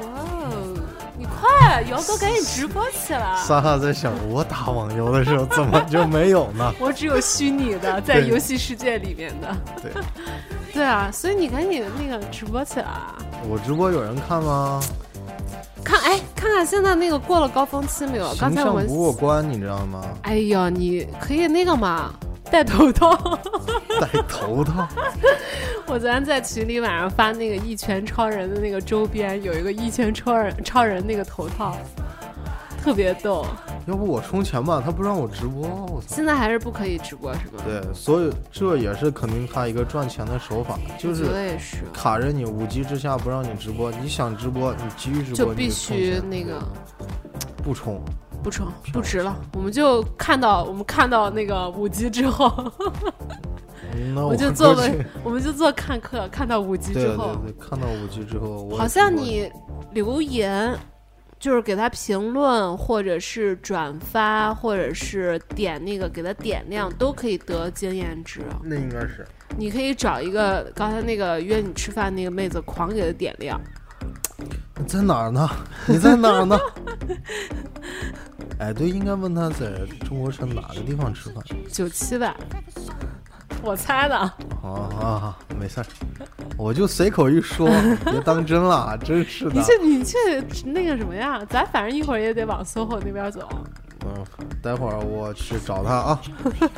[0.03, 0.77] 哇哦，
[1.17, 3.37] 你快姚哥赶紧直播起来！
[3.47, 6.73] 莎莎在想，我打网游的时候怎么就没有呢？
[6.79, 9.57] 我只有虚拟的，在游戏世界里面的。
[9.83, 9.93] 对，
[10.75, 12.87] 对啊，所以你赶紧那个直播起来。
[13.49, 14.81] 我直播有人看吗？
[15.83, 18.35] 看，哎，看看现在那个过了高峰期没有？
[18.35, 20.03] 刚才我不过关，你知道吗？
[20.23, 22.13] 哎呀，你可以那个嘛，
[22.51, 23.39] 戴头套。
[24.01, 24.89] 戴头套。
[25.87, 31.77] 我昨天在群里晚上发那个一拳超人的那个周边，有一个一拳超人超人那个头套，
[32.83, 33.47] 特别逗。
[33.87, 34.81] 要不我充钱吧？
[34.85, 36.01] 他不让我直播。
[36.07, 37.65] 现在还是不可以直播是吧？
[37.65, 41.25] 对，所以这也是肯定他一个赚钱的手法，就是
[41.93, 46.63] 卡着你五级之下不让你直播，你想直播你急于直播就必须那个
[47.65, 48.01] 不充
[48.43, 49.37] 不成不值了。
[49.55, 52.51] 我们就看到我们看到那个五级之后。
[54.15, 54.89] 我就做个，
[55.25, 59.51] 我们就做看客，看到五级之后，对对对，看到五级之后，好像你
[59.93, 60.79] 留言，
[61.41, 68.43] 就是给他评论，或者是转发，或者是点那个给他点亮，都可以得经验值。
[68.63, 69.27] 那应该是。
[69.59, 73.61] 你可以找一个刚才那个约你吃饭那个妹子，狂给他点亮。
[74.87, 75.49] 在哪儿呢？
[75.87, 76.59] 你在哪儿呢？
[78.59, 81.43] 哎，对，应该问他在中国城哪个地方吃饭。
[81.71, 82.35] 九七吧。
[83.63, 84.17] 我猜的。
[84.63, 85.87] 啊，没事儿，
[86.57, 87.69] 我就随口一说，
[88.05, 89.53] 别当真了，真是的。
[89.53, 91.43] 你去，你去那个什么呀？
[91.49, 93.47] 咱反正一会儿也得往 SOHO 那边走。
[94.07, 94.25] 嗯，
[94.63, 96.21] 待会儿我去找他啊。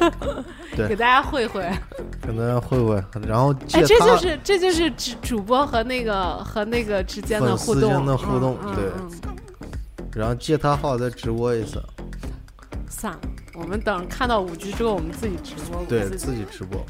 [0.76, 1.70] 对，给大家会会。
[2.24, 7.90] 跟大家会会，然后哎，这就是这就是主主播和那个和那个之间的互动。
[7.90, 8.84] 间的互动，对。
[10.14, 11.82] 然后借他号再直播一次。
[12.88, 13.20] 算了。
[13.54, 15.84] 我们等看到五 G 之后，我们自己直播。
[15.88, 16.82] 对自己直播。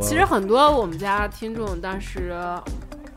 [0.00, 2.34] 其实很多我们家听众当时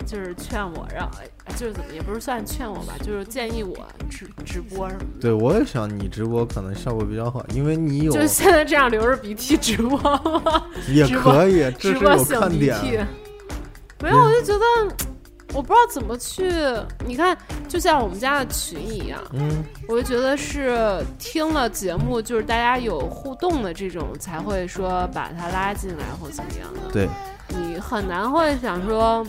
[0.06, 1.10] 就是劝我让，
[1.56, 3.78] 就是怎么也不是算劝我吧，就是建议我
[4.10, 5.22] 直直播什么的。
[5.22, 8.12] 对，我也想你直播可能效果比较好，因为你有。
[8.12, 13.00] 就现在这样流着鼻涕直播吗 也可以，直播擤鼻涕。
[14.02, 14.95] 没有，我就觉得。
[15.52, 16.47] 我不知道怎么去，
[17.08, 17.36] 你看，
[17.68, 26.91] 就像我们家的群一样，嗯，我就觉得是听了节目，就是大家有互动的这种，才会说把他拉进来或怎么样的。
[26.93, 27.10] 对，
[27.47, 29.26] 你很难会想说，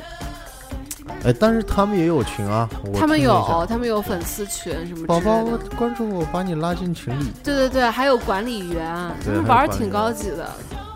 [1.24, 5.06] 哎，但是他们也有群啊，他们有，他们有粉丝群什么。
[5.06, 5.44] 宝宝
[5.76, 7.32] 关注我，把你拉进群里。
[7.42, 10.48] 对对对，还有管理员，他们玩儿挺高级的。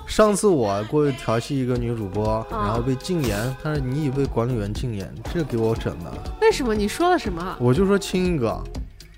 [0.06, 6.12] 上次我过去调戏一个女主播，然后被禁言，但是你已被管理员禁言，这给我整的。
[6.40, 6.74] 为什么？
[6.74, 7.56] 你说了什么？
[7.58, 8.62] 我就说亲一个。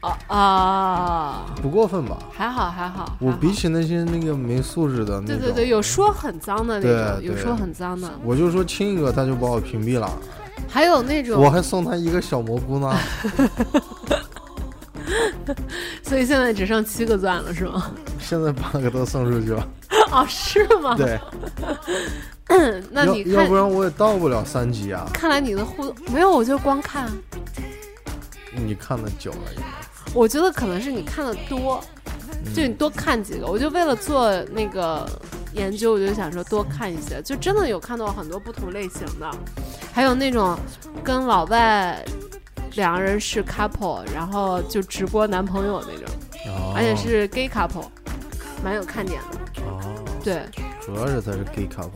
[0.01, 1.47] 啊啊！
[1.61, 2.17] 不过分吧？
[2.31, 3.17] 还好还好。
[3.19, 8.09] 我比起那些那个没素质的，对对对，有说很脏的那种，有说很脏的。
[8.23, 10.09] 我就说亲一个，他就把我屏蔽了。
[10.69, 12.95] 还有那种，我还送他一个小蘑菇呢。
[16.03, 17.91] 所以现在只剩七个钻了，是吗？
[18.19, 19.69] 现在八个都送出去了。
[20.11, 20.97] 哦，是吗？
[20.97, 21.19] 对。
[22.91, 25.09] 那你要不然我也到不了三级啊。
[25.13, 27.11] 看来你的互动没有，我就光看。
[28.53, 29.67] 你看的久了，应该。
[30.15, 31.83] 我觉得可能是你看的多，
[32.55, 33.47] 就你多看几个。
[33.47, 35.07] 我就为了做那个
[35.57, 39.31] 研究，我就想说多看一些，就真的有看到很多不同类型的，
[39.93, 40.57] 还有那种
[41.03, 42.05] 跟老外
[42.75, 47.87] 两个人是 couple，然后就直播男朋友那种，而且是 gay couple，
[48.63, 49.63] 蛮有看点的。
[49.63, 49.81] 哦。
[50.23, 50.43] 对，
[50.81, 51.91] 主要是他是 gay couple，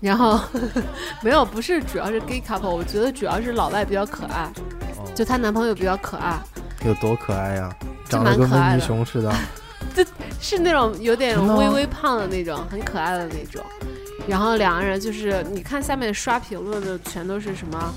[0.00, 0.40] 然后
[1.20, 4.48] 没有不是主要是 gay couple，我觉得主要是老外比较可爱，
[5.14, 6.38] 就她男朋友比较可爱，
[6.84, 7.76] 有多可爱呀？
[8.08, 9.32] 长得跟美女熊似的，
[9.94, 10.04] 就
[10.40, 13.62] 是那种有点微微胖的那种，很可爱的那种。
[14.28, 17.94] 然后两个人就是你看下面刷评论的全都是什么，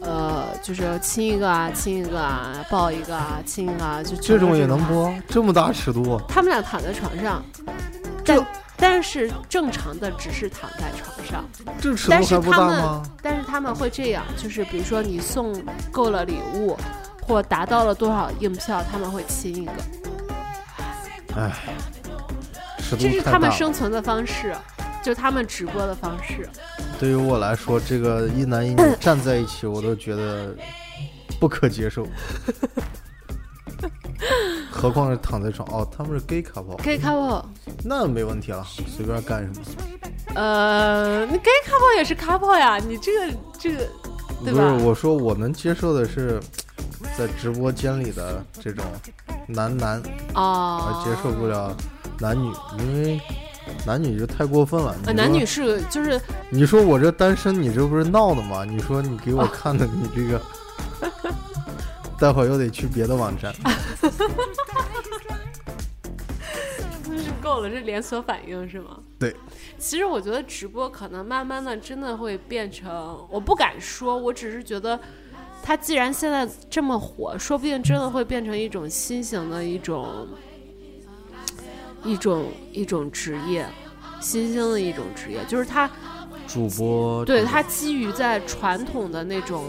[0.00, 5.12] 呃，就是亲一个啊，亲一个啊，抱一个啊，亲一个啊，就这种也能播？
[5.28, 6.20] 这么大尺度？
[6.28, 7.42] 他们俩躺在床上，
[8.24, 8.44] 但。
[8.80, 11.44] 但是正常的只是躺在床上，
[12.08, 15.52] 但是他们，但是他们会这样，就是比如说你送
[15.90, 16.76] 够了礼物，
[17.26, 19.72] 或达到了多少硬票，他们会亲一个。
[21.38, 21.52] 哎，
[22.98, 24.52] 这是他们生存的方式，
[25.02, 26.48] 就他们直播的方式。
[26.98, 30.52] 对于我来说，这个一男一女 站在一起，我都觉得
[31.38, 32.04] 不可接受。
[34.68, 37.44] 何况是躺在床哦，他们是 gay couple，gay couple，
[37.84, 38.64] 那没问题了，
[38.96, 39.66] 随便干什么。
[40.34, 43.88] 呃，那 gay couple 也是 couple 呀，你这个这个，
[44.44, 44.72] 对吧？
[44.72, 46.40] 不是，我说我能接受的是，
[47.16, 48.84] 在直播间里的这种
[49.48, 50.02] 男男
[50.34, 51.74] 啊，接受不了
[52.20, 53.18] 男女，因为
[53.86, 54.94] 男女就太过分了。
[55.14, 56.20] 男女是就是，
[56.50, 58.64] 你说我这单身，你这不是闹的吗？
[58.64, 60.40] 你说你给我看的，你这个。
[62.20, 63.54] 待会儿又得去别的网站。
[67.04, 68.98] 真是够了，这连锁反应是吗？
[69.18, 69.34] 对。
[69.78, 74.98] 其实我觉得直播可能慢慢的真的会变成，我不敢说，我只是觉得，
[75.62, 80.26] 它既然现在这么火，说不定真的会变成一种新型的一种，
[82.04, 83.66] 一种一种职业，
[84.20, 85.90] 新兴的一种职业，就是它
[86.46, 89.64] 主播，对它基于在传统的那种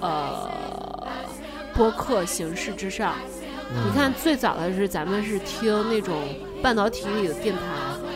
[0.00, 0.50] 呃
[1.74, 3.14] 播客形式之上。
[3.72, 6.20] 你看，最早的是咱们是听那种
[6.60, 7.60] 半导体里的电台，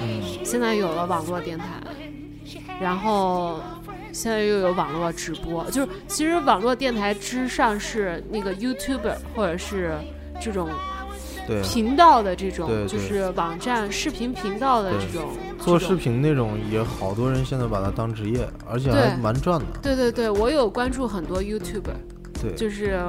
[0.03, 1.67] 嗯，现在有了网络电台，
[2.81, 3.61] 然后
[4.15, 9.93] 现在又有网络直播，就是其实网络电台之上是那个 YouTuber 或者是
[10.41, 10.71] 这种
[11.63, 15.31] 频道的这种，就是网站视频频道的这种。
[15.59, 19.67] 做视频那种也好多人现在把它当职业，而且还蛮赚的。
[19.83, 21.97] 对对对，我有关注很多 YouTuber。
[22.55, 23.01] 就是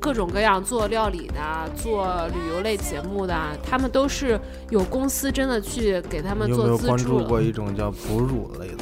[0.00, 4.40] 各种各样做料理的、做旅游类节目的，他们都是
[4.70, 6.70] 有公司真的去给他们做资助。
[6.70, 8.78] 有没有关注过一种叫哺乳类的？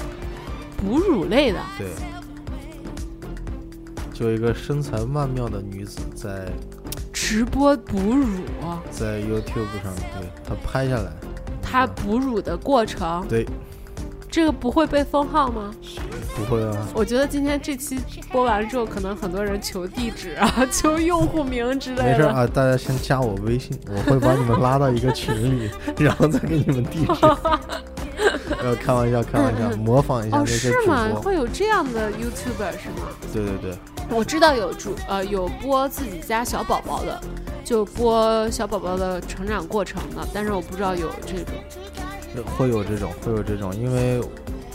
[0.76, 1.60] 哺乳类的？
[1.78, 1.88] 对。
[4.12, 6.50] 就一个身材曼妙的女子在
[7.12, 8.26] 直播哺乳，
[8.90, 11.12] 在 YouTube 上，对她拍下来，
[11.62, 13.26] 她哺乳的过程。
[13.28, 13.46] 对。
[14.28, 15.74] 这个不会被封号吗？
[16.36, 16.86] 不会啊。
[16.94, 17.98] 我觉得今天这期
[18.30, 22.04] 播完之后，可能很多人求地址啊， 求用户名之类的。
[22.04, 25.70] 没事啊，大家先加我微信，我会把你们拉到一个群里，
[26.04, 27.26] 然后再给你们地址。
[28.62, 30.94] 呃，开玩笑，开玩笑，模仿一下那些主播。
[30.94, 31.20] 哦，是吗？
[31.20, 33.08] 会有这样的 YouTuber 是吗？
[33.32, 33.78] 对对对。
[34.08, 37.20] 我知道有主呃有播自己家小宝宝的，
[37.64, 41.54] 就播小宝宝的成长过程的，但是我不知道有这种。
[42.56, 44.20] 会有这种，会有这种，因为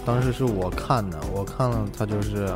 [0.03, 2.53] 当时是我看的，我看了他就是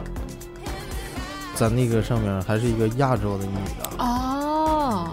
[1.54, 5.08] 在那个上面还是一个亚洲的女的哦，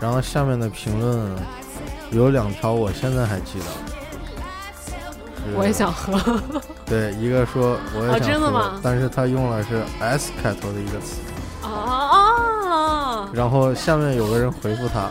[0.00, 1.36] 然后下面的评论
[2.12, 3.64] 有两条，我现在还记得。
[5.54, 6.18] 我也想喝。
[6.86, 8.80] 对，一个说我也想喝，真的吗？
[8.82, 11.20] 但是他用了是 S 开头的一个词。
[11.62, 13.28] 哦。
[13.32, 15.10] 然后下面有个人回复他，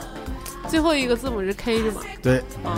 [0.67, 2.01] 最后一个字母是 K 是吗？
[2.21, 2.43] 对。
[2.63, 2.71] 嗯。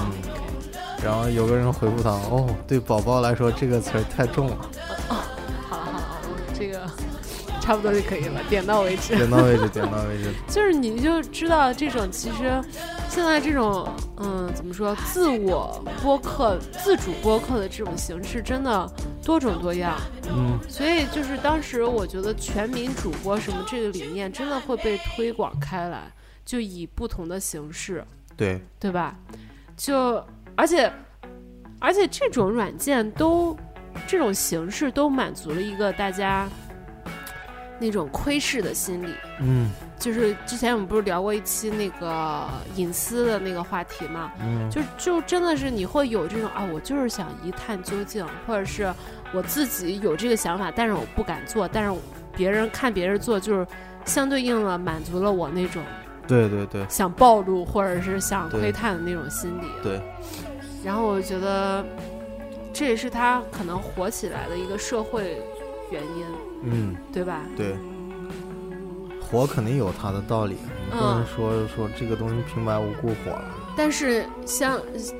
[1.03, 4.57] 然后有个人回复他：“哦，对宝宝来说这个词儿太重了。”
[7.67, 9.13] 差不多就可以了，点到为止。
[9.13, 10.31] 点到为止，点到为止。
[10.47, 12.63] 就是你就知道这种其实
[13.09, 18.89] 现在这种嗯怎么说自我播客、自主播客的这种形式真的
[19.21, 19.99] 多种多样。
[20.31, 20.57] 嗯。
[20.69, 26.09] 所以就是当时我觉得全民主播什么这个理念真的会被推广开来，
[26.45, 28.01] 就以不同的形式。
[28.37, 28.61] 对。
[28.79, 29.13] 对吧？
[29.75, 30.23] 就。
[30.55, 30.89] 而且，
[31.79, 33.55] 而且这种软件都，
[34.07, 36.49] 这种形式都满足了一个大家
[37.79, 39.13] 那种窥视的心理。
[39.39, 44.31] 嗯，就是之前我们不是聊过一期那个隐私的那个话题嘛？
[44.41, 48.93] 嗯，就就真的是你会有这种啊，我就是想一探究竟，或者是
[49.33, 51.99] 我自己有这个想法，但是我不敢做，但是
[52.35, 53.65] 别人看别人做，就是
[54.05, 55.83] 相对应了满足了我那种。
[56.27, 59.67] 对对对，想暴露或者是想窥探的那种心理。
[59.81, 60.01] 对。
[60.83, 61.85] 然后我觉得，
[62.71, 65.41] 这也是他可能火起来的一个社会
[65.89, 66.25] 原因。
[66.63, 67.41] 嗯，对吧？
[67.55, 67.75] 对。
[69.21, 70.55] 火肯定有它的道理，
[70.85, 73.55] 你不能说说这个东西平白无故火了。
[73.75, 74.79] 但是相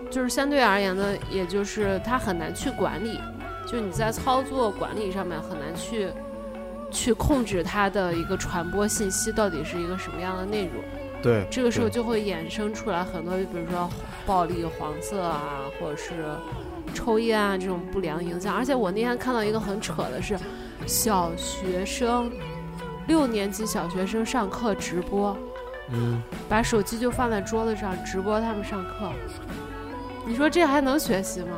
[0.10, 3.20] 就是相对而言呢，也就是它很难去管理，
[3.68, 6.10] 就你在操作管理上面很难去。
[6.90, 10.82] 去控制它的一个传播信息到底是一个什么样的内容？
[11.22, 13.90] 对，这个时候就会衍生出来很多，比如说
[14.26, 16.14] 暴力、黄色啊，或者是
[16.94, 18.56] 抽烟啊这种不良影响。
[18.56, 20.40] 而且我那天看到一个很扯的是，
[20.86, 22.32] 小学生
[23.08, 25.38] 六年级小学生上课直播，
[25.92, 29.12] 嗯，把手机就放在桌子上直播他们上课，
[30.26, 31.58] 你说这还能学习吗？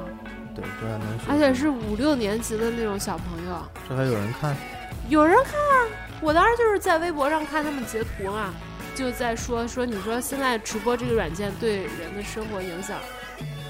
[0.55, 4.55] 对，这还能学，而且是五六年级的那种小朋友，这还有人看。
[5.09, 5.87] 有人看啊，
[6.21, 8.53] 我当时就是在微博上看他们截图嘛，
[8.93, 12.99] 就在说说你说现在直播这个软件对人的生活影响，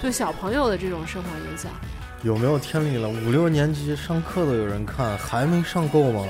[0.01, 1.71] 对小朋友的这种生活影响，
[2.23, 3.07] 有没有天理了？
[3.07, 6.25] 五六年级上课都有人看，还没上够吗？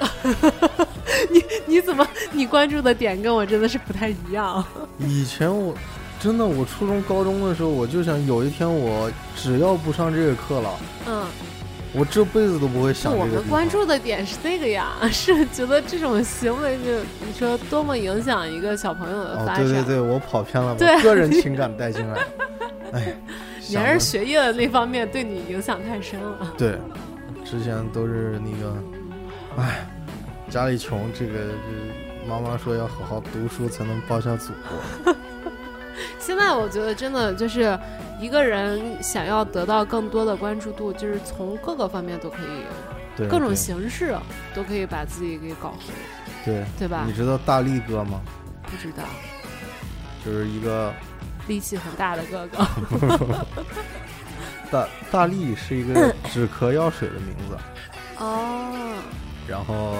[1.30, 4.64] 你你怎么你关注的点跟我真的是不太一样？
[4.98, 5.74] 以前我
[6.20, 10.70] 真的我初中高中的时候，我就想有一天我只要不上这个课了，
[11.06, 11.24] 嗯。
[11.92, 13.24] 我这辈子都不会想这个。
[13.24, 16.92] 我们关注的点是这个呀，是觉得这种行为就
[17.26, 19.64] 你说多么影响一个小朋友的发展。
[19.64, 22.20] 对对对，我跑偏了，把个人情感带进来。
[22.92, 23.16] 哎，
[23.68, 26.52] 你还是学业的那方面对你影响太深了。
[26.58, 26.78] 对，
[27.44, 28.76] 之前都是那个，
[29.58, 29.86] 哎，
[30.48, 31.50] 家里穷，这个
[32.28, 35.14] 妈妈说要好好读书才能报效祖国。
[36.18, 37.78] 现在我觉得真的就是
[38.20, 44.14] 一个人想要得到更多的关注度，就是从各个方面都可以，对，各种形式
[44.54, 45.94] 都可以把自己给搞红，
[46.44, 47.04] 对对吧？
[47.06, 48.20] 你知道大力哥吗？
[48.64, 49.04] 不知道，
[50.24, 50.92] 就是一个
[51.46, 52.66] 力气很大的哥哥。
[54.70, 57.56] 大大力是一个 止咳药水的名字。
[58.18, 58.72] 哦。
[59.46, 59.94] 然后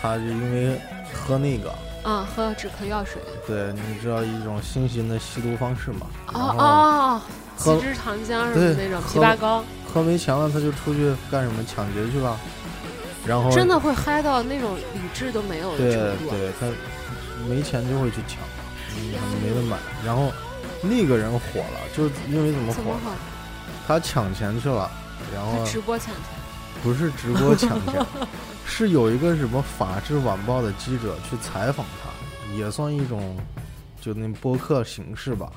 [0.00, 0.78] 他就因为
[1.12, 1.72] 喝那个。
[2.04, 3.20] 啊，喝止咳药水。
[3.46, 6.06] 对，你知道一种新型的吸毒方式吗？
[6.32, 7.20] 哦哦，
[7.56, 9.64] 七支糖浆什么那种枇杷膏。
[9.92, 12.38] 喝没钱了，他就出去干什么抢劫去了。
[13.26, 16.30] 然后真的会嗨到那种理智都没有的程度。
[16.30, 16.66] 对对，他
[17.48, 18.38] 没钱就会去抢，
[19.42, 19.76] 没得买。
[20.04, 20.32] 然后
[20.82, 22.96] 那个人火了，就因为怎么火？
[23.86, 24.90] 他抢钱去了，
[25.34, 26.24] 然后直播抢钱，
[26.82, 28.04] 不是直播抢钱。
[28.70, 33.34] 是有一个什么《法制晚报》的记者去采访他，也算一种，
[33.98, 35.50] 就那播客形式吧。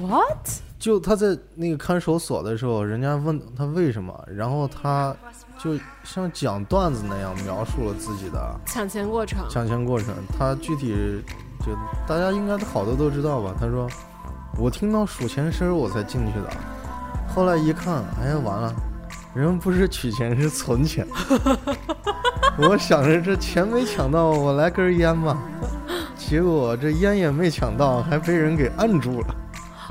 [0.00, 0.48] What？
[0.78, 5.14] 就他在那个看守所的时候，人家问他为什么，然后他
[5.58, 9.46] 就像讲段子那样描述了自己的抢钱过程。
[9.50, 11.22] 抢钱过程，他具体
[11.60, 13.54] 就大家应该好多都知道吧？
[13.60, 13.86] 他说
[14.58, 16.50] ：“我听到数钱声我才进去的，
[17.34, 18.74] 后来一看，哎呀，完了。”
[19.34, 21.06] 人不是取钱是存钱，
[22.58, 25.36] 我想着这钱没抢到，我来根烟吧，
[26.16, 29.34] 结果这烟也没抢到，还被人给按住了。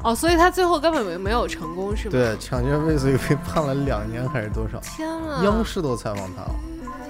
[0.04, 2.12] 哦，所以他最后根本没没有成功，是吗？
[2.12, 4.80] 对，抢劫未遂被判了两年还是多少？
[4.80, 5.42] 天呐！
[5.46, 6.56] 央视都采访他了。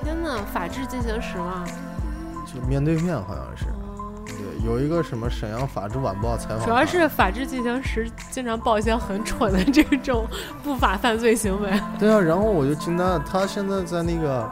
[0.04, 1.66] 天呐，法制进行时吗？
[2.46, 3.66] 就面对面，好像是。
[4.66, 10.26] 有一个什么沈阳法制晚报采访，主要是《法制进行时》经常报一些很蠢的这种
[10.64, 11.70] 不法犯罪行为。
[12.00, 14.50] 对啊，然后我就惊呆了，他现在在那个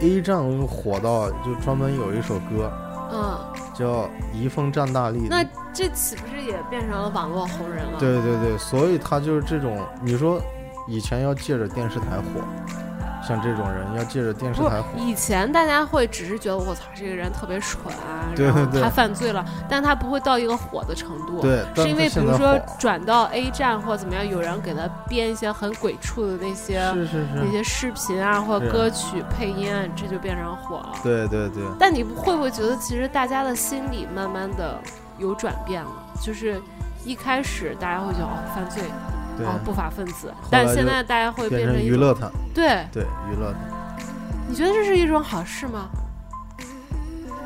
[0.00, 2.72] A 站火到，就专门有一首歌，
[3.12, 3.38] 嗯，
[3.74, 3.86] 叫
[4.32, 5.18] 《移风战大力》。
[5.28, 7.98] 那这岂不是也变成了网络红人了？
[7.98, 10.40] 对对对，所以他就是这种，你说
[10.88, 12.40] 以前要借着电视台火。
[13.30, 30.92] 像这种人要借着电视台火，以前大家会只是觉得我操这个人特别蠢啊，然后他犯罪了，但他不会到一个火的程度，对，是因为比如说转到 A 站或怎么样，有人给他编一些很鬼畜的那些是是是那些视频啊或歌曲配音，这就变成火了。
[31.00, 31.62] 对对对。
[31.78, 34.76] 但你会不会觉得其实大家的心理慢慢的
[35.18, 35.90] 有转变了？
[36.20, 36.60] 就是
[37.04, 38.82] 一开始大家会觉得哦犯罪。
[39.38, 43.58] 哦，不法分子，但现在大家会变成娱乐他，对对，娱乐他。
[44.48, 45.88] 你觉得这是一种好事吗？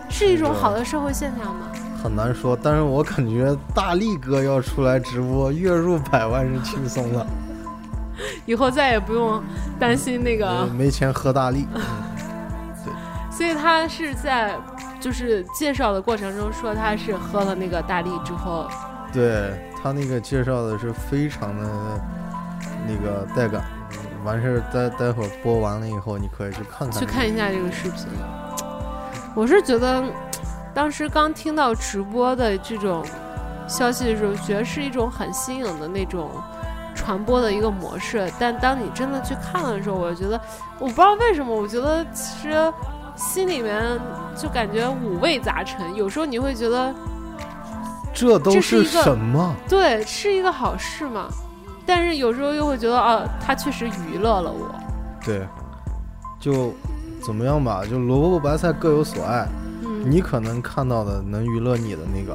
[0.09, 1.67] 是一种好的社会现象吗？
[2.03, 7.27] 很难说，但是我感觉大力哥要出来直播， 月入百万是轻松了。
[8.47, 9.43] 以后再也不用
[9.79, 11.67] 担心那个没钱喝大力。
[12.85, 12.93] 对，
[13.31, 14.55] 所以他是在
[15.01, 18.69] 就是介绍的过程中说他是喝了那个大力之后，
[19.13, 19.53] 对。
[19.85, 22.01] 他那个介绍的是非常的
[22.89, 23.63] 那个带感，
[24.25, 28.07] 完事儿待待会儿播完了以后，你可以去看看，去看一下这个视频。
[29.35, 30.03] 我是觉得，
[30.73, 33.05] 当时刚听到直播的这种
[33.69, 36.31] 消息的时候，觉得是一种很新颖的那种
[36.95, 38.33] 传播的一个模式。
[38.39, 40.41] 但当你真的去看的时候，我觉得，
[40.79, 42.73] 我不知道为什么，我觉得其实
[43.17, 44.01] 心里面
[44.35, 45.95] 就感觉五味杂陈。
[45.95, 46.95] 有时候你会觉得。
[48.15, 49.55] 这都是什么？
[49.69, 51.27] 对，是一个好事嘛。
[51.85, 54.75] 但是有时候又会觉得，啊，他确实娱乐了我。
[55.23, 55.47] 对，
[56.41, 56.73] 就
[57.23, 59.47] 怎么样吧，就萝卜白菜各有所爱。
[59.83, 62.35] 嗯，你可能看到的能娱乐你的那个，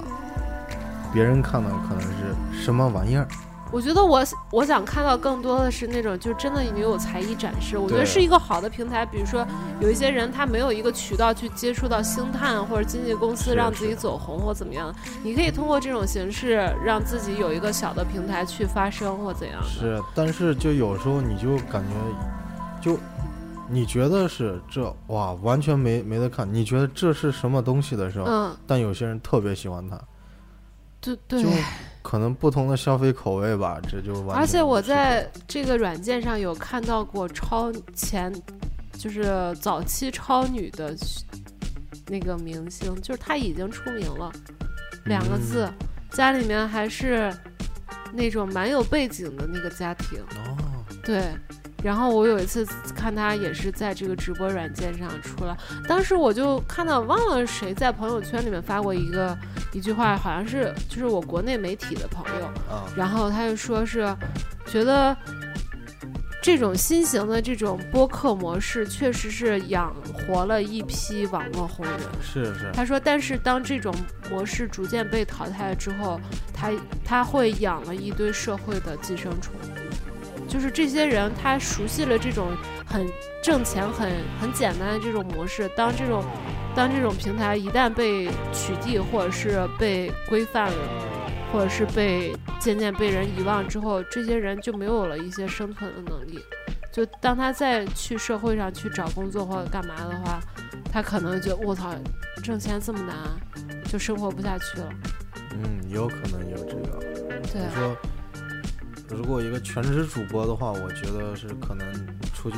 [1.12, 3.28] 别人看到可能是什么玩意儿。
[3.72, 9.06] 我觉得我我想看到更多的是那种就真的你有才艺展示，我觉得是一个好的平台。
[9.06, 9.46] 比如说
[9.80, 14.94] 有一些人他没有一个渠道去接触到星探或者经纪公司让自己走红或怎么样，
[15.24, 19.64] 你可以通过这种形式让自己有一个小的平台去发声或怎样。
[19.64, 21.84] 是，但是就有时候你就感
[22.82, 22.98] 觉，就
[23.68, 30.00] 你觉得是这哇完全没没得看，你觉得这是什么东西的时候，嗯，但有些人特别喜欢它。
[31.00, 31.46] 对对。
[32.02, 34.38] 可能不同的消费口味吧，这就完。
[34.38, 38.34] 而且我在这个软件上有看到过超前，
[38.94, 40.96] 就是早期超女的
[42.08, 44.32] 那个明星，就是她已经出名了，
[45.06, 45.70] 两个字，
[46.12, 47.32] 家里面还是
[48.14, 50.20] 那种蛮有背景的那个家庭。
[50.36, 50.58] 哦，
[51.04, 51.24] 对。
[51.82, 52.66] 然后我有一次
[52.96, 55.58] 看他也是在这个直播软件上出来，
[55.88, 59.38] 当时我就看到忘了谁在朋友圈里面发过一个
[59.72, 62.52] 一句话，好像是就是我国内媒体的朋友，
[62.96, 64.14] 然后他就说是
[64.66, 65.16] 觉得
[66.42, 71.94] 这种新型的这种播客模式，确实是养活了一批网络红人。
[72.22, 72.70] 是是。
[72.74, 73.94] 他说，但是当这种
[74.30, 76.20] 模式逐渐被淘汰之后，
[76.54, 76.72] 他
[77.06, 79.54] 他会养了一堆社会的寄生虫。
[80.50, 82.50] 就是这些人，他熟悉了这种
[82.86, 83.08] 很
[83.44, 84.12] 挣钱、很
[84.42, 85.70] 很简单的这种模式。
[85.78, 86.26] 当这种
[86.76, 90.78] 当这种平台一旦被取缔，或者是被规范了。
[91.52, 96.40] 或者是被渐渐被人遗忘之后，这些人就没有了一些生存的能力。
[96.92, 100.40] 就当他再去社会上去找工作或者干嘛的话，
[100.94, 101.92] 他可能就我操，
[102.44, 103.16] 挣钱这么难，
[103.92, 104.90] 就生活不下去了。
[105.54, 107.00] 嗯，有可能有这个。
[107.52, 107.62] 对。
[107.62, 107.98] 你说，
[109.10, 111.86] 如果一个全职主播的话，我觉得是可能
[112.34, 112.58] 出去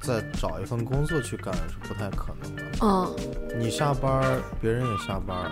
[0.00, 2.62] 再找一份工作去干是不太可能的。
[2.82, 3.14] 嗯。
[3.58, 5.50] 你下班，别人也下班。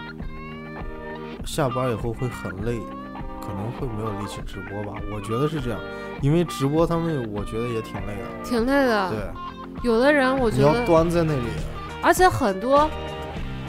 [1.44, 2.78] 下班以后会很累，
[3.40, 5.00] 可能会没有力气直播吧。
[5.12, 5.80] 我觉得是这样，
[6.22, 8.44] 因为直播他们，我觉得也挺累的。
[8.44, 9.10] 挺累的。
[9.10, 9.18] 对，
[9.82, 11.48] 有的人我觉得你要端在那里，
[12.02, 12.88] 而且很多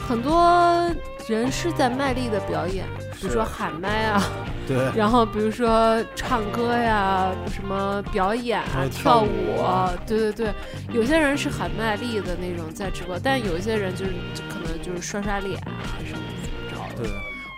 [0.06, 0.90] 很多
[1.28, 2.86] 人是在卖力的表演，
[3.20, 4.22] 比如说喊麦啊，
[4.66, 10.54] 对，然后比如说唱歌呀，什么表演啊，跳舞啊，对对对，
[10.92, 14.12] 有些人是很卖力的那种在直播，但有一些人就是
[14.48, 15.72] 可能就是刷刷脸啊
[16.04, 17.08] 什么怎么着的。
[17.08, 17.12] 对。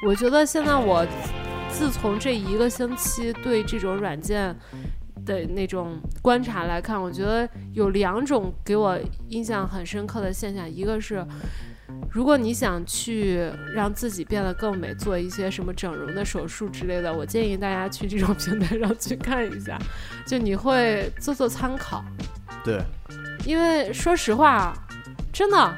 [0.05, 1.07] 我觉得现在我
[1.71, 4.53] 自从这一个星期对这种软件
[5.25, 8.99] 的那种观察来看，我觉得有两种给我
[9.29, 10.69] 印象很深刻的现象。
[10.69, 11.25] 一个是，
[12.11, 19.79] 如果你想去让自己变得更美，做一些什么整容的手术之类的，我建议大家去这种平台上去看一下，
[20.27, 22.05] 就你会做做参考。
[22.65, 22.83] 对，
[23.47, 24.75] 因为说实话，
[25.33, 25.75] 真的。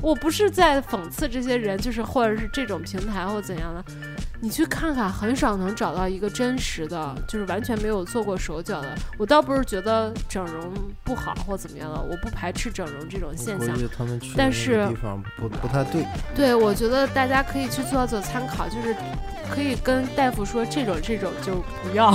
[0.00, 3.84] 我不是在讽刺这些人，就是或者是这种平台或怎样的，
[4.44, 8.88] 你去看看，很少能找到一个真实的，就是完全没有做过手脚的。
[9.16, 10.72] 我倒不是觉得整容
[11.04, 13.68] 不好或怎么样的，我不排斥整容这种现象。
[14.36, 16.04] 但是地方不不太对。
[16.34, 18.96] 对，我觉得大家可以去做做参考，就是
[19.48, 22.12] 可以跟大夫说这种这种就不要，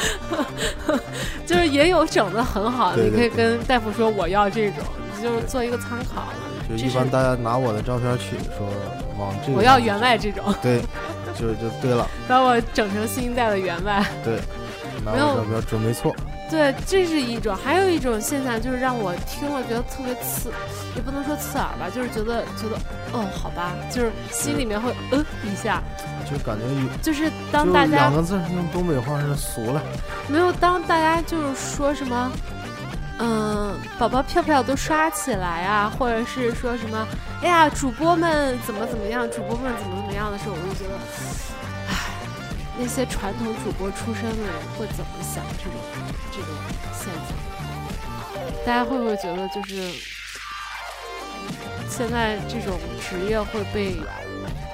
[1.46, 4.78] 就是也有整的很好，你可以跟大夫说我要这种，
[5.22, 6.24] 就是做一个参考。
[6.66, 8.66] 就一般大家拿我的照片去说
[9.18, 10.80] 往这，我要员外这种，对，
[11.38, 14.40] 就就对了， 把我整成新一代的员外，对，
[15.04, 16.14] 拿我照片准没错，
[16.50, 20.50] 对，这是一种，还有一种现象就是让我听了觉得特别刺，
[20.96, 22.76] 也不能说刺耳吧，就是觉得觉得
[23.12, 25.82] 哦，好吧，就是心里面会嗯一下，
[26.30, 26.64] 就感觉
[27.02, 29.82] 就是当大家两个字用东北话是俗了，
[30.28, 32.30] 没有，当大家就是说什么。
[33.18, 37.06] 嗯，宝宝票票都刷起来啊，或者是说什么，
[37.42, 40.98] 哎呀，主播们怎么怎么样，主播们怎么怎么样的时候，我就觉得，
[41.88, 41.94] 唉，
[42.78, 45.72] 那些传统主播出身的人会怎么想这种
[46.32, 46.48] 这种
[46.92, 47.36] 现象？
[48.66, 49.92] 大家会不会觉得就是
[51.88, 54.00] 现在这种职业会被，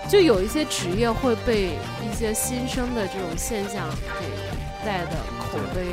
[0.09, 3.89] 就有一些职业会被一些新生的这种现象
[4.21, 5.85] 给带的口碑？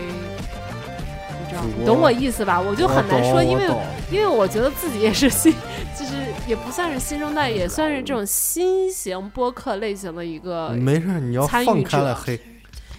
[1.78, 2.60] 你懂我意思吧？
[2.60, 3.68] 我就很难说，因为
[4.12, 5.54] 因为我觉得自己也是新，
[5.98, 6.14] 就是
[6.48, 10.70] 也不算是新生代，也算是这种新型播客类型的一个。
[10.70, 12.40] 没事，你要放开了黑。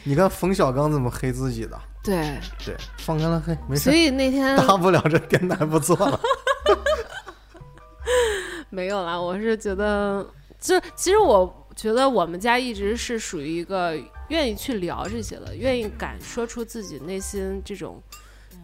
[0.05, 1.79] 你看冯小刚怎么黑自己的？
[2.03, 3.83] 对对，放开了黑，没事。
[3.83, 6.21] 所以那天大不了这电台不做了。
[8.71, 10.25] 没有啦，我是觉得，
[10.61, 13.97] 就其实我觉得我们家一直是属于一个
[14.29, 18.01] 愿意去聊这些的，愿意敢说出自己内心这种。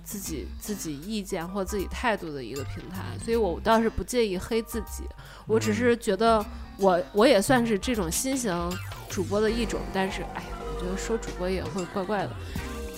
[0.04, 5.04] 自己自己意见或自己态度的一个平台，所以我倒是不介意黑自己。
[5.46, 6.44] 我只是觉得
[6.76, 8.52] 我我也算是这种新型
[9.08, 12.30] 主播的一种，但是哎呀，我觉得说主播也会怪怪的。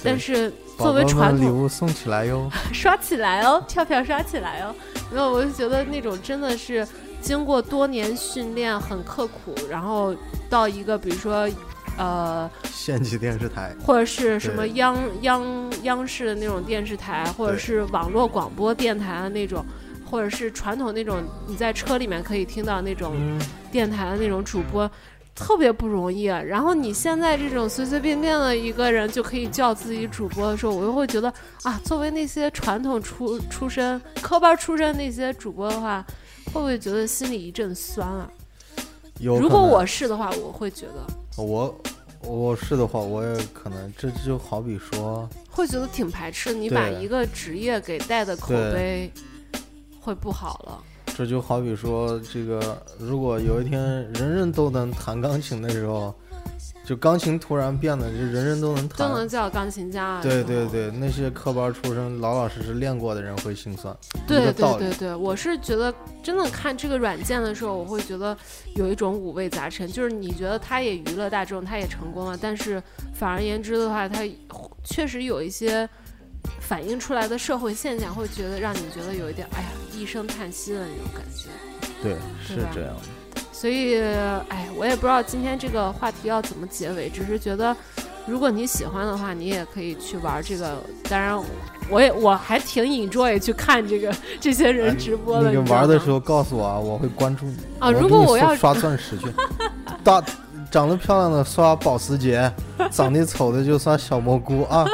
[0.03, 4.75] 但是作为传统，礼物送起来哟， 刷起来哦，票票刷起来哦。
[5.11, 6.87] 没有，我就觉得那种真的是
[7.21, 10.15] 经过多年训练，很刻苦，然后
[10.49, 11.49] 到一个比如说。
[11.97, 19.65] 呃，县级电视台，或者是什么央央央视的那种电视台，或者是网络广播电台的那种，
[20.05, 23.17] 或者是传统那种你在车里面可以听到那种
[23.71, 24.91] 电台的那种主播，
[25.35, 26.27] 特别不容易。
[26.27, 36.05] 啊然后你现在这种随随便便的一个人就可以叫自己主播的时候，我又会觉得啊，作为那些传统出出身、科班出身那些主播的话，
[36.47, 38.29] 会不会觉得心里一阵酸啊？
[39.21, 41.75] 如果我是的话，我会觉得我
[42.23, 46.55] 我是的话，我也可能这就好比说，会觉得挺排斥。
[46.55, 49.11] 你把一个职业给带的口碑
[50.01, 50.83] 会不好了。
[51.17, 53.81] 这就好比说，这个如果有一天
[54.13, 56.15] 人人都能弹钢琴的时候，
[56.85, 60.21] 就钢琴突然变得，就人人都能弹，都能叫钢琴家。
[60.21, 63.97] 对对对，那些科班出身、老老实实练过的人会心酸。
[64.27, 65.93] 对对对对，我是觉得
[66.23, 68.37] 真的看这个软件的时候，我会觉得
[68.77, 69.91] 有一种五味杂陈。
[69.91, 72.83] 就是你觉得它也娱乐大众，它也成功了，但是
[73.15, 74.21] 反而言之的话，它
[74.85, 75.89] 确实有一些
[76.61, 81.49] 反映出来的社会现象，会觉得让你觉得有一点哎呀一声叹息的那种感觉。
[82.03, 82.13] 对，
[82.47, 83.24] 是这样的。
[83.65, 83.99] 所以，
[84.51, 87.75] 哎，我也不知道今天这个话题要怎么结尾，只是觉得，
[88.27, 90.77] 如果你喜欢的话，你也可以去玩这个。
[91.09, 91.43] 当然，
[91.89, 95.51] 我也我还挺 enjoy 去看这个这些人直播的。
[95.51, 97.91] 你玩的时候告诉我啊，我会关注你啊。
[97.91, 99.29] 如果我要刷钻石去，
[100.05, 100.23] 大
[100.71, 102.53] 长得漂亮的刷保时捷，
[102.91, 104.85] 长得丑的就刷小蘑菇啊。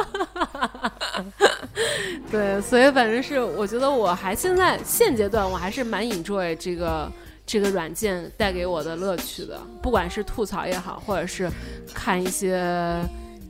[2.31, 7.11] 对，所以反正是我觉得我还现在现阶段我还是蛮 enjoy 这个。
[7.51, 11.51] 这个软件带给我的乐趣的，不管是吐槽也好，或者是
[11.93, 13.03] 看一些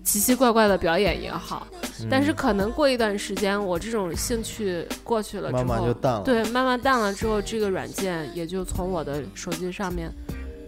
[0.03, 1.67] 奇奇怪怪的表演也好，
[2.09, 6.21] 但是可能过一段时间，我这种兴趣过去了之后，慢慢就淡了。
[6.21, 10.11] 对，慢慢淡了之后，这个软件也就从我的手机上面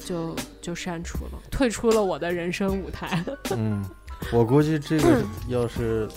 [0.06, 3.26] 就就删除了，退出了我的人生舞台。
[3.50, 3.84] 嗯，
[4.32, 6.08] 我估计这个 要是。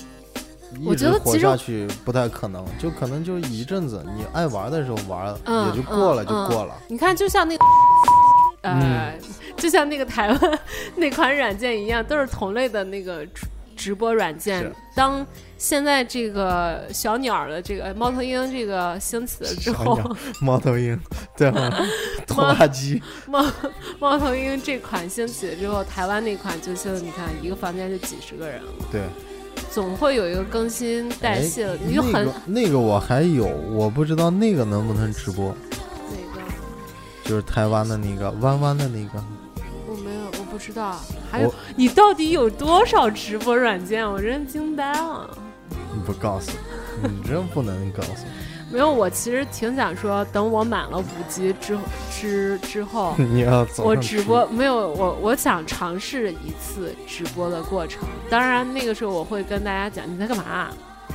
[0.85, 6.75] 我觉得活下去不太可能，就可能就一阵子，你爱玩的时候玩，也就过了就过了。
[6.89, 7.57] 你看，就像那，
[8.63, 9.19] 呃，
[9.57, 10.59] 就像那个台湾
[10.97, 13.27] 那款软件一样，都是同类的那个
[13.77, 14.71] 直播软件。
[14.95, 15.25] 当
[15.57, 19.99] 现在这个小鸟的这个猫头鹰这个兴起了之后，
[20.41, 20.99] 猫头鹰
[21.37, 21.71] 对吗？
[22.27, 23.45] 拖拉机猫
[23.99, 28.73] 猫头鹰这款兴起了之后，台湾那款就像你看，一个房间就几十个人了。
[28.91, 29.03] 对。
[29.71, 35.55] 总会有一个更新代谢的，你就很那个我还有，我不知道那个能不能直播。
[36.11, 36.41] 哪个？
[37.25, 39.23] 就是台湾的那个弯弯的那个。
[39.89, 40.99] 我没有，我不知道。
[41.31, 44.11] 还有，你到底有多少直播软件？
[44.11, 45.29] 我真惊呆了。
[46.05, 46.53] 不告诉
[47.03, 48.25] 你，你这不能告诉。
[48.71, 51.79] 没有，我其实挺想说，等我满了五级之
[52.11, 58.03] 之之后， 你要走我直播没有我，我想尝试一次直播的过程。
[58.29, 60.69] 当然，那个时候我会跟大家讲，你在干嘛？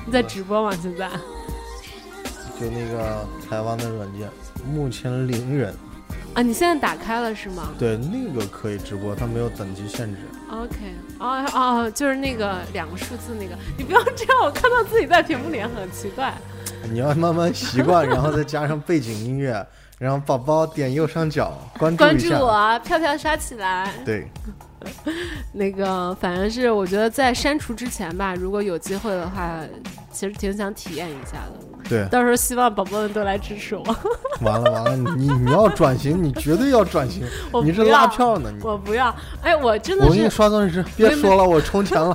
[0.06, 0.76] 你在直播吗？
[0.82, 1.10] 现在？
[2.60, 4.30] 就那个台湾的软件，
[4.72, 5.76] 目前零人。
[6.34, 7.70] 啊，你现在打开了是吗？
[7.78, 10.22] 对，那个可以直播，它没有等级限制。
[10.50, 10.76] OK，
[11.20, 16.34] 哦哦，就是那个两个数字那个，你不要这样，我看到自己在屏幕里很奇怪。
[16.90, 19.66] 你要慢慢习惯，然后再加上背景音乐，
[19.98, 23.92] 然后宝宝点右上角关注关注我，票票刷起来。
[24.04, 24.28] 对，
[25.54, 29.60] 那个反正是我觉得在删除之前吧，如果有机会的话，
[30.12, 31.71] 其实挺想体验一下的。
[31.90, 33.84] 对，到时候希望宝宝们都来支持我。
[34.42, 37.24] 完了完了，你你要转型，你绝对要转型。
[37.64, 38.52] 你是拉票呢？
[38.52, 39.14] 你我不要。
[39.42, 40.10] 哎，我真的是。
[40.10, 42.14] 我给你刷钻石，别说了，我充钱了。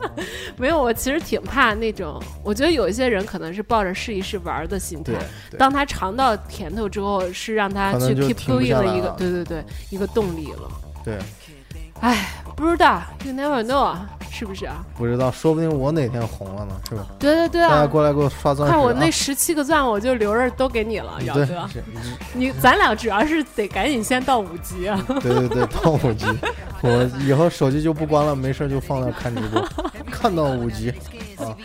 [0.56, 2.22] 没有，我其实挺怕那种。
[2.42, 5.12] 我觉得有一些人可能是抱着试一试玩的心态，
[5.58, 10.70] 当他尝到甜头之后，是让他去 keep going 的一个，对对对，一个动力了。
[11.04, 11.18] 对。
[12.00, 13.96] 哎，不知道，You never know，
[14.38, 14.84] 是不是啊？
[14.98, 17.06] 不知道，说不定我哪天红了呢，是吧？
[17.18, 17.70] 对对对啊！
[17.70, 18.70] 大家过来给我刷钻石。
[18.70, 21.66] 看我那十七个钻，我就留着都给你了，姚哥。
[22.34, 25.02] 你咱俩主要是得赶紧先到五级啊！
[25.22, 26.26] 对对对，到五级，
[26.82, 29.66] 我以后手机就不关了，没事就放那看直播，
[30.10, 30.90] 看到五级
[31.38, 31.56] 啊。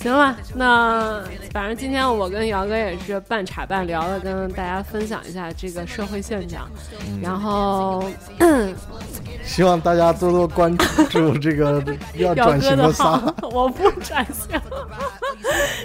[0.00, 6.68] 行了，那反正今天我跟姚哥也是半茶半聊的，跟大家分享一下这个社会现象，
[7.22, 8.04] 然后
[9.44, 10.76] 希望大家多多关
[11.10, 11.82] 注这个
[12.18, 13.20] 要转型的号。
[13.50, 14.60] 我不转型，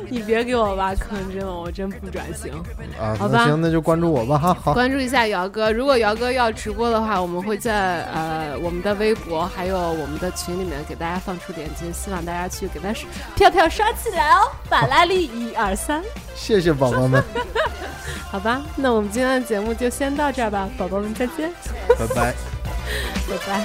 [0.10, 2.52] 你别给我挖坑，真的，我真不转型
[3.00, 3.16] 啊。
[3.18, 5.72] 好吧，行，那就关注我吧，哈，好，关注一下姚哥。
[5.72, 12.92] 如果姚哥要直播的话，我们会在呃我们的微博还有我们的群里面给大家放出链接，希望大家去给他
[13.36, 14.01] 票票刷起。
[14.10, 16.03] 来哦，法拉利一二三，
[16.36, 17.23] 谢谢宝宝们。
[18.30, 21.52] 好吧，那我们今天的节目就先到这儿吧，宝宝们再见，
[21.98, 22.34] 拜拜，
[23.30, 23.61] 拜拜。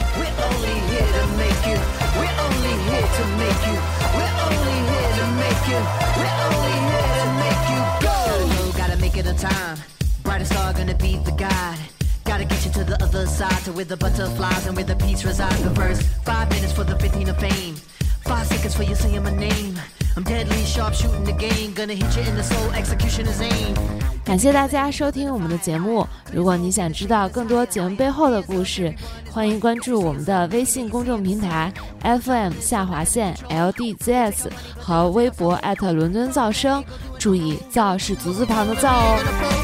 [12.27, 15.25] Gotta get you to the other side to where the butterflies and where the peace
[15.25, 15.63] resides.
[15.63, 17.77] The first five minutes for the 15 of fame.
[18.25, 19.79] Five seconds for you saying my name.
[20.17, 21.75] I'm deadly sharp shooting the game.
[21.75, 23.77] Gonna hit you in the soul, execution is aim.
[24.25, 26.07] 感谢大家收听我们的节目。
[26.33, 28.95] 如果你想知道更多节目背后的故事，
[29.31, 31.71] 欢迎关注我们的微信公众平台
[32.03, 34.47] FM 下划线 LDZS
[34.79, 36.83] 和微博艾特伦敦噪声。
[37.19, 39.56] 注意，噪是足字旁的噪哦。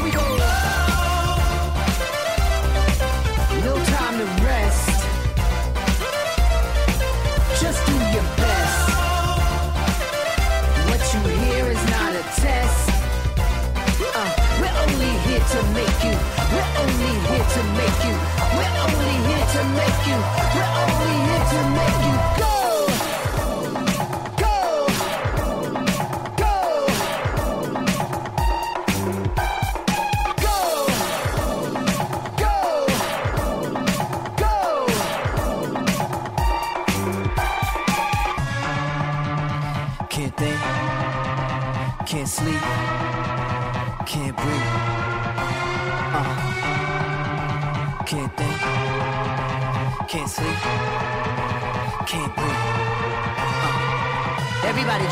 [20.23, 20.72] Yeah.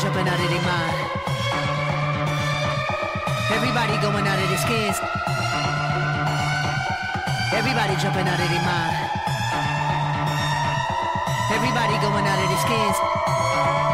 [0.02, 0.96] jumping out of their mind.
[3.54, 4.98] Everybody going out of their skins.
[7.54, 8.96] Everybody jumping out of their mind.
[11.54, 13.91] Everybody going out of their skins.